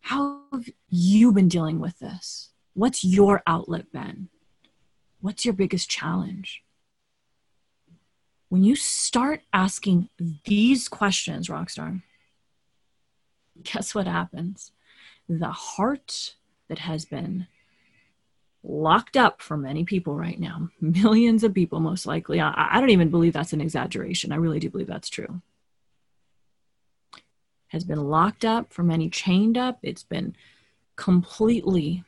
How 0.00 0.40
have 0.52 0.68
you 0.88 1.32
been 1.32 1.48
dealing 1.48 1.78
with 1.78 1.98
this? 1.98 2.50
What's 2.74 3.04
your 3.04 3.42
outlet 3.46 3.92
been? 3.92 4.28
What's 5.20 5.44
your 5.44 5.54
biggest 5.54 5.90
challenge? 5.90 6.62
When 8.48 8.64
you 8.64 8.74
start 8.74 9.42
asking 9.52 10.08
these 10.44 10.88
questions, 10.88 11.48
Rockstar, 11.48 12.02
guess 13.62 13.94
what 13.94 14.06
happens? 14.06 14.72
The 15.28 15.50
heart 15.50 16.36
that 16.68 16.78
has 16.78 17.04
been 17.04 17.46
locked 18.62 19.16
up 19.16 19.40
for 19.40 19.56
many 19.56 19.84
people 19.84 20.14
right 20.14 20.38
now, 20.38 20.68
millions 20.80 21.44
of 21.44 21.54
people, 21.54 21.80
most 21.80 22.06
likely. 22.06 22.40
I, 22.40 22.68
I, 22.72 22.80
don't 22.80 22.90
even 22.90 23.10
believe 23.10 23.32
that's 23.32 23.52
an 23.52 23.60
exaggeration. 23.60 24.32
I 24.32 24.36
really 24.36 24.58
do 24.58 24.70
believe 24.70 24.86
that's 24.86 25.08
true. 25.08 25.40
Has 27.68 27.84
been 27.84 28.08
locked 28.08 28.44
up, 28.44 28.72
for 28.72 28.82
many 28.82 29.10
chained 29.10 29.58
up. 29.58 29.78
It's 29.82 30.02
been 30.02 30.34
completely 30.96 32.04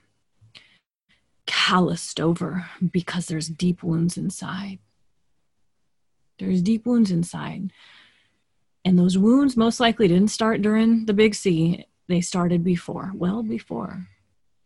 calloused 1.47 2.21
over 2.21 2.67
because 2.93 3.27
there's 3.27 3.49
deep 3.49 3.83
wounds 3.83 4.17
inside. 4.17 4.79
There's 6.39 6.63
deep 6.63 6.87
wounds 6.87 7.11
inside. 7.11 7.73
And 8.85 8.99
those 8.99 9.19
wounds 9.19 9.57
most 9.57 9.81
likely 9.81 10.09
didn't 10.09 10.29
start 10.29 10.63
during 10.63 11.07
the 11.07 11.13
big 11.13 11.35
C, 11.35 11.85
they 12.09 12.21
started 12.21 12.65
before, 12.65 13.13
well 13.15 13.43
before. 13.43 14.07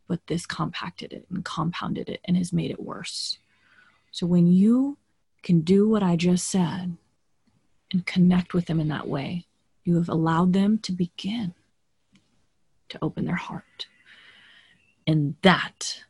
But 0.06 0.26
this 0.26 0.46
compacted 0.46 1.12
it 1.12 1.26
and 1.30 1.44
compounded 1.44 2.08
it 2.08 2.20
and 2.24 2.36
has 2.36 2.52
made 2.52 2.70
it 2.70 2.82
worse. 2.82 3.38
So 4.12 4.26
when 4.26 4.46
you 4.46 4.98
can 5.42 5.60
do 5.60 5.88
what 5.88 6.02
I 6.02 6.16
just 6.16 6.48
said 6.48 6.96
and 7.92 8.06
connect 8.06 8.54
with 8.54 8.66
them 8.66 8.80
in 8.80 8.88
that 8.88 9.08
way, 9.08 9.46
you 9.84 9.96
have 9.96 10.08
allowed 10.08 10.52
them 10.52 10.78
to 10.78 10.92
begin 10.92 11.54
to 12.90 12.98
open 13.02 13.24
their 13.24 13.34
heart. 13.34 13.86
And 15.06 15.34
that, 15.42 16.04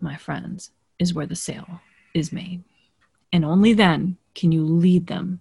my 0.00 0.16
friends, 0.16 0.70
is 0.98 1.14
where 1.14 1.26
the 1.26 1.36
sale 1.36 1.80
is 2.12 2.32
made. 2.32 2.64
And 3.32 3.44
only 3.44 3.72
then 3.72 4.18
can 4.34 4.52
you 4.52 4.64
lead 4.64 5.06
them 5.06 5.40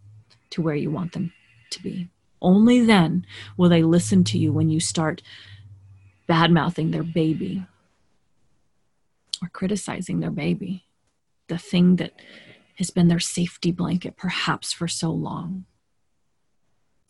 to 0.51 0.61
where 0.61 0.75
you 0.75 0.91
want 0.91 1.13
them 1.13 1.33
to 1.73 1.83
be. 1.83 2.09
Only 2.41 2.85
then 2.85 3.25
will 3.57 3.69
they 3.69 3.83
listen 3.83 4.23
to 4.25 4.37
you 4.37 4.51
when 4.51 4.69
you 4.69 4.79
start 4.79 5.21
bad 6.27 6.51
mouthing 6.51 6.91
their 6.91 7.03
baby 7.03 7.65
or 9.41 9.49
criticizing 9.49 10.19
their 10.19 10.31
baby, 10.31 10.85
the 11.47 11.57
thing 11.57 11.97
that 11.97 12.13
has 12.77 12.89
been 12.89 13.07
their 13.07 13.19
safety 13.19 13.71
blanket 13.71 14.17
perhaps 14.17 14.73
for 14.73 14.87
so 14.87 15.11
long, 15.11 15.65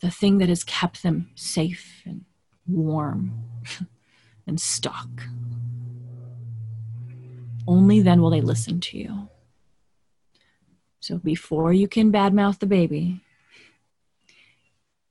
the 0.00 0.10
thing 0.10 0.38
that 0.38 0.48
has 0.48 0.64
kept 0.64 1.02
them 1.02 1.30
safe 1.34 2.02
and 2.04 2.24
warm 2.66 3.32
and 4.46 4.60
stuck. 4.60 5.08
Only 7.66 8.00
then 8.00 8.20
will 8.20 8.30
they 8.30 8.42
listen 8.42 8.80
to 8.80 8.98
you. 8.98 9.28
So 11.00 11.18
before 11.18 11.72
you 11.72 11.88
can 11.88 12.12
badmouth 12.12 12.58
the 12.58 12.66
baby, 12.66 13.23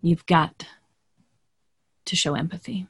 you've 0.03 0.25
got 0.25 0.67
to 2.05 2.15
show 2.15 2.35
empathy. 2.35 2.87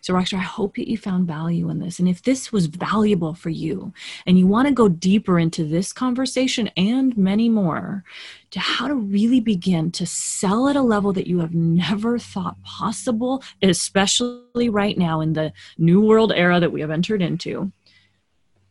So, 0.00 0.14
Rockstar, 0.14 0.38
I 0.38 0.42
hope 0.42 0.76
that 0.76 0.88
you 0.88 0.96
found 0.96 1.26
value 1.26 1.68
in 1.68 1.80
this. 1.80 1.98
And 1.98 2.08
if 2.08 2.22
this 2.22 2.50
was 2.50 2.66
valuable 2.66 3.34
for 3.34 3.50
you 3.50 3.92
and 4.26 4.38
you 4.38 4.46
want 4.46 4.68
to 4.68 4.72
go 4.72 4.88
deeper 4.88 5.38
into 5.38 5.64
this 5.64 5.92
conversation 5.92 6.70
and 6.76 7.16
many 7.18 7.48
more 7.48 8.04
to 8.52 8.60
how 8.60 8.88
to 8.88 8.94
really 8.94 9.40
begin 9.40 9.90
to 9.92 10.06
sell 10.06 10.68
at 10.68 10.76
a 10.76 10.82
level 10.82 11.12
that 11.12 11.26
you 11.26 11.40
have 11.40 11.54
never 11.54 12.18
thought 12.18 12.62
possible, 12.62 13.42
especially 13.60 14.68
right 14.68 14.96
now 14.96 15.20
in 15.20 15.32
the 15.32 15.52
new 15.76 16.00
world 16.00 16.32
era 16.34 16.58
that 16.60 16.72
we 16.72 16.80
have 16.80 16.90
entered 16.90 17.20
into, 17.20 17.70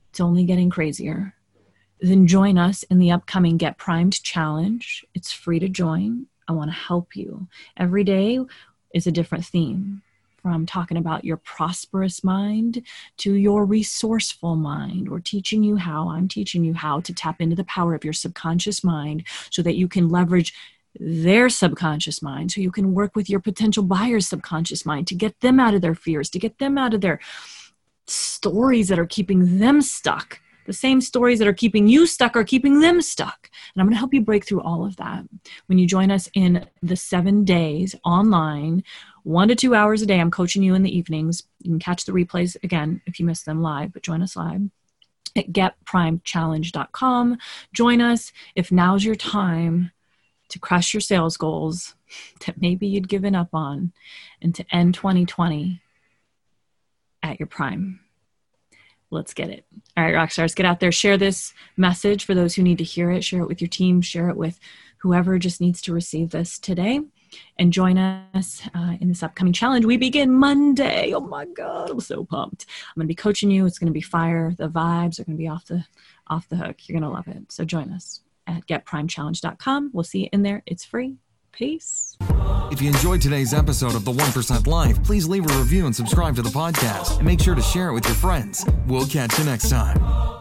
it's 0.09 0.19
only 0.19 0.45
getting 0.45 0.69
crazier. 0.69 1.35
Then 1.99 2.25
join 2.25 2.57
us 2.57 2.83
in 2.83 2.99
the 2.99 3.11
upcoming 3.11 3.57
Get 3.57 3.77
Primed 3.77 4.23
Challenge. 4.23 5.05
It's 5.13 5.31
free 5.31 5.59
to 5.59 5.67
join. 5.67 6.27
I 6.47 6.53
want 6.53 6.69
to 6.71 6.77
help 6.77 7.15
you. 7.15 7.47
Every 7.75 8.03
day 8.03 8.39
is 8.93 9.07
a 9.07 9.11
different 9.11 9.45
theme 9.45 10.01
from 10.41 10.65
talking 10.65 10.97
about 10.97 11.25
your 11.25 11.37
prosperous 11.37 12.23
mind 12.23 12.83
to 13.17 13.33
your 13.33 13.65
resourceful 13.65 14.55
mind. 14.55 15.09
We're 15.09 15.19
teaching 15.19 15.63
you 15.63 15.75
how, 15.75 16.09
I'm 16.09 16.27
teaching 16.27 16.63
you 16.63 16.73
how 16.73 17.01
to 17.01 17.13
tap 17.13 17.41
into 17.41 17.55
the 17.55 17.65
power 17.65 17.93
of 17.93 18.03
your 18.03 18.13
subconscious 18.13 18.83
mind 18.83 19.23
so 19.49 19.61
that 19.63 19.75
you 19.75 19.87
can 19.87 20.09
leverage 20.09 20.53
their 20.99 21.49
subconscious 21.49 22.21
mind 22.21 22.51
so 22.51 22.61
you 22.61 22.71
can 22.71 22.93
work 22.93 23.15
with 23.15 23.29
your 23.29 23.39
potential 23.39 23.83
buyer's 23.83 24.27
subconscious 24.27 24.85
mind 24.85 25.05
to 25.07 25.15
get 25.15 25.39
them 25.41 25.59
out 25.59 25.73
of 25.73 25.81
their 25.81 25.95
fears, 25.95 26.29
to 26.29 26.39
get 26.39 26.57
them 26.59 26.77
out 26.77 26.93
of 26.93 27.01
their 27.01 27.19
stories 28.07 28.87
that 28.87 28.97
are 28.97 29.05
keeping 29.05 29.59
them 29.59 29.81
stuck 29.81 30.39
the 30.67 30.73
same 30.73 31.01
stories 31.01 31.39
that 31.39 31.47
are 31.47 31.53
keeping 31.53 31.87
you 31.87 32.05
stuck 32.05 32.35
are 32.35 32.43
keeping 32.43 32.81
them 32.81 33.01
stuck. 33.01 33.49
And 33.73 33.81
I'm 33.81 33.87
going 33.87 33.95
to 33.95 33.99
help 33.99 34.13
you 34.13 34.21
break 34.21 34.45
through 34.45 34.61
all 34.61 34.85
of 34.85 34.97
that 34.97 35.23
when 35.65 35.79
you 35.79 35.87
join 35.87 36.11
us 36.11 36.29
in 36.33 36.67
the 36.83 36.95
seven 36.95 37.43
days 37.43 37.95
online, 38.05 38.83
one 39.23 39.47
to 39.47 39.55
two 39.55 39.73
hours 39.73 40.01
a 40.01 40.05
day. 40.05 40.19
I'm 40.19 40.29
coaching 40.29 40.61
you 40.61 40.75
in 40.75 40.83
the 40.83 40.95
evenings. 40.95 41.43
You 41.63 41.71
can 41.71 41.79
catch 41.79 42.05
the 42.05 42.11
replays 42.11 42.55
again 42.63 43.01
if 43.07 43.19
you 43.19 43.25
miss 43.25 43.43
them 43.43 43.61
live, 43.61 43.93
but 43.93 44.03
join 44.03 44.21
us 44.21 44.35
live 44.35 44.61
at 45.35 45.51
getprimedchallenge.com. 45.51 47.37
Join 47.73 48.01
us 48.01 48.33
if 48.55 48.71
now's 48.71 49.05
your 49.05 49.15
time 49.15 49.91
to 50.49 50.59
crush 50.59 50.93
your 50.93 51.01
sales 51.01 51.37
goals 51.37 51.95
that 52.45 52.61
maybe 52.61 52.87
you'd 52.87 53.09
given 53.09 53.35
up 53.35 53.49
on 53.53 53.93
and 54.41 54.53
to 54.55 54.65
end 54.71 54.93
2020 54.93 55.81
at 57.23 57.39
your 57.39 57.47
prime 57.47 57.99
let's 59.09 59.33
get 59.33 59.49
it. 59.49 59.65
All 59.95 60.03
right, 60.03 60.13
rock 60.13 60.31
stars, 60.31 60.55
get 60.55 60.65
out 60.65 60.79
there, 60.79 60.91
share 60.91 61.17
this 61.17 61.53
message 61.75 62.25
for 62.25 62.35
those 62.35 62.55
who 62.55 62.63
need 62.63 62.77
to 62.79 62.83
hear 62.83 63.11
it, 63.11 63.23
share 63.23 63.41
it 63.41 63.47
with 63.47 63.61
your 63.61 63.69
team, 63.69 64.01
share 64.01 64.29
it 64.29 64.37
with 64.37 64.59
whoever 64.99 65.37
just 65.39 65.61
needs 65.61 65.81
to 65.83 65.93
receive 65.93 66.31
this 66.31 66.59
today. 66.59 67.01
and 67.59 67.73
join 67.73 67.97
us 67.97 68.61
uh, 68.73 68.95
in 69.01 69.09
this 69.09 69.23
upcoming 69.23 69.53
challenge. 69.53 69.85
We 69.85 69.97
begin 69.97 70.31
Monday. 70.31 71.13
Oh 71.13 71.19
my 71.19 71.45
God, 71.45 71.89
I'm 71.89 71.99
so 71.99 72.23
pumped. 72.23 72.65
I'm 72.89 72.99
going 73.01 73.07
to 73.07 73.11
be 73.11 73.15
coaching 73.15 73.51
you. 73.51 73.65
It's 73.65 73.79
going 73.79 73.87
to 73.87 73.93
be 73.93 74.01
fire. 74.01 74.53
The 74.57 74.69
vibes 74.69 75.19
are 75.19 75.25
going 75.25 75.37
to 75.37 75.41
be 75.41 75.47
off 75.47 75.65
the 75.65 75.85
off 76.27 76.49
the 76.49 76.55
hook. 76.55 76.87
You're 76.87 76.99
going 76.99 77.09
to 77.09 77.15
love 77.15 77.27
it. 77.27 77.51
So 77.51 77.65
join 77.65 77.91
us 77.91 78.21
at 78.47 78.65
getprimedchallenge.com. 78.67 79.91
We'll 79.93 80.03
see 80.03 80.23
you 80.23 80.29
in 80.31 80.43
there. 80.43 80.63
It's 80.65 80.85
free. 80.85 81.17
Peace. 81.57 82.15
If 82.71 82.81
you 82.81 82.89
enjoyed 82.89 83.19
today's 83.19 83.51
episode 83.51 83.95
of 83.95 84.05
The 84.05 84.11
1% 84.11 84.67
Life, 84.67 85.01
please 85.03 85.27
leave 85.27 85.49
a 85.49 85.57
review 85.57 85.87
and 85.87 85.95
subscribe 85.95 86.35
to 86.35 86.43
the 86.43 86.49
podcast. 86.49 87.17
And 87.17 87.25
make 87.25 87.41
sure 87.41 87.55
to 87.55 87.61
share 87.61 87.89
it 87.89 87.93
with 87.93 88.05
your 88.05 88.15
friends. 88.15 88.63
We'll 88.85 89.07
catch 89.07 89.39
you 89.39 89.45
next 89.45 89.69
time. 89.69 90.36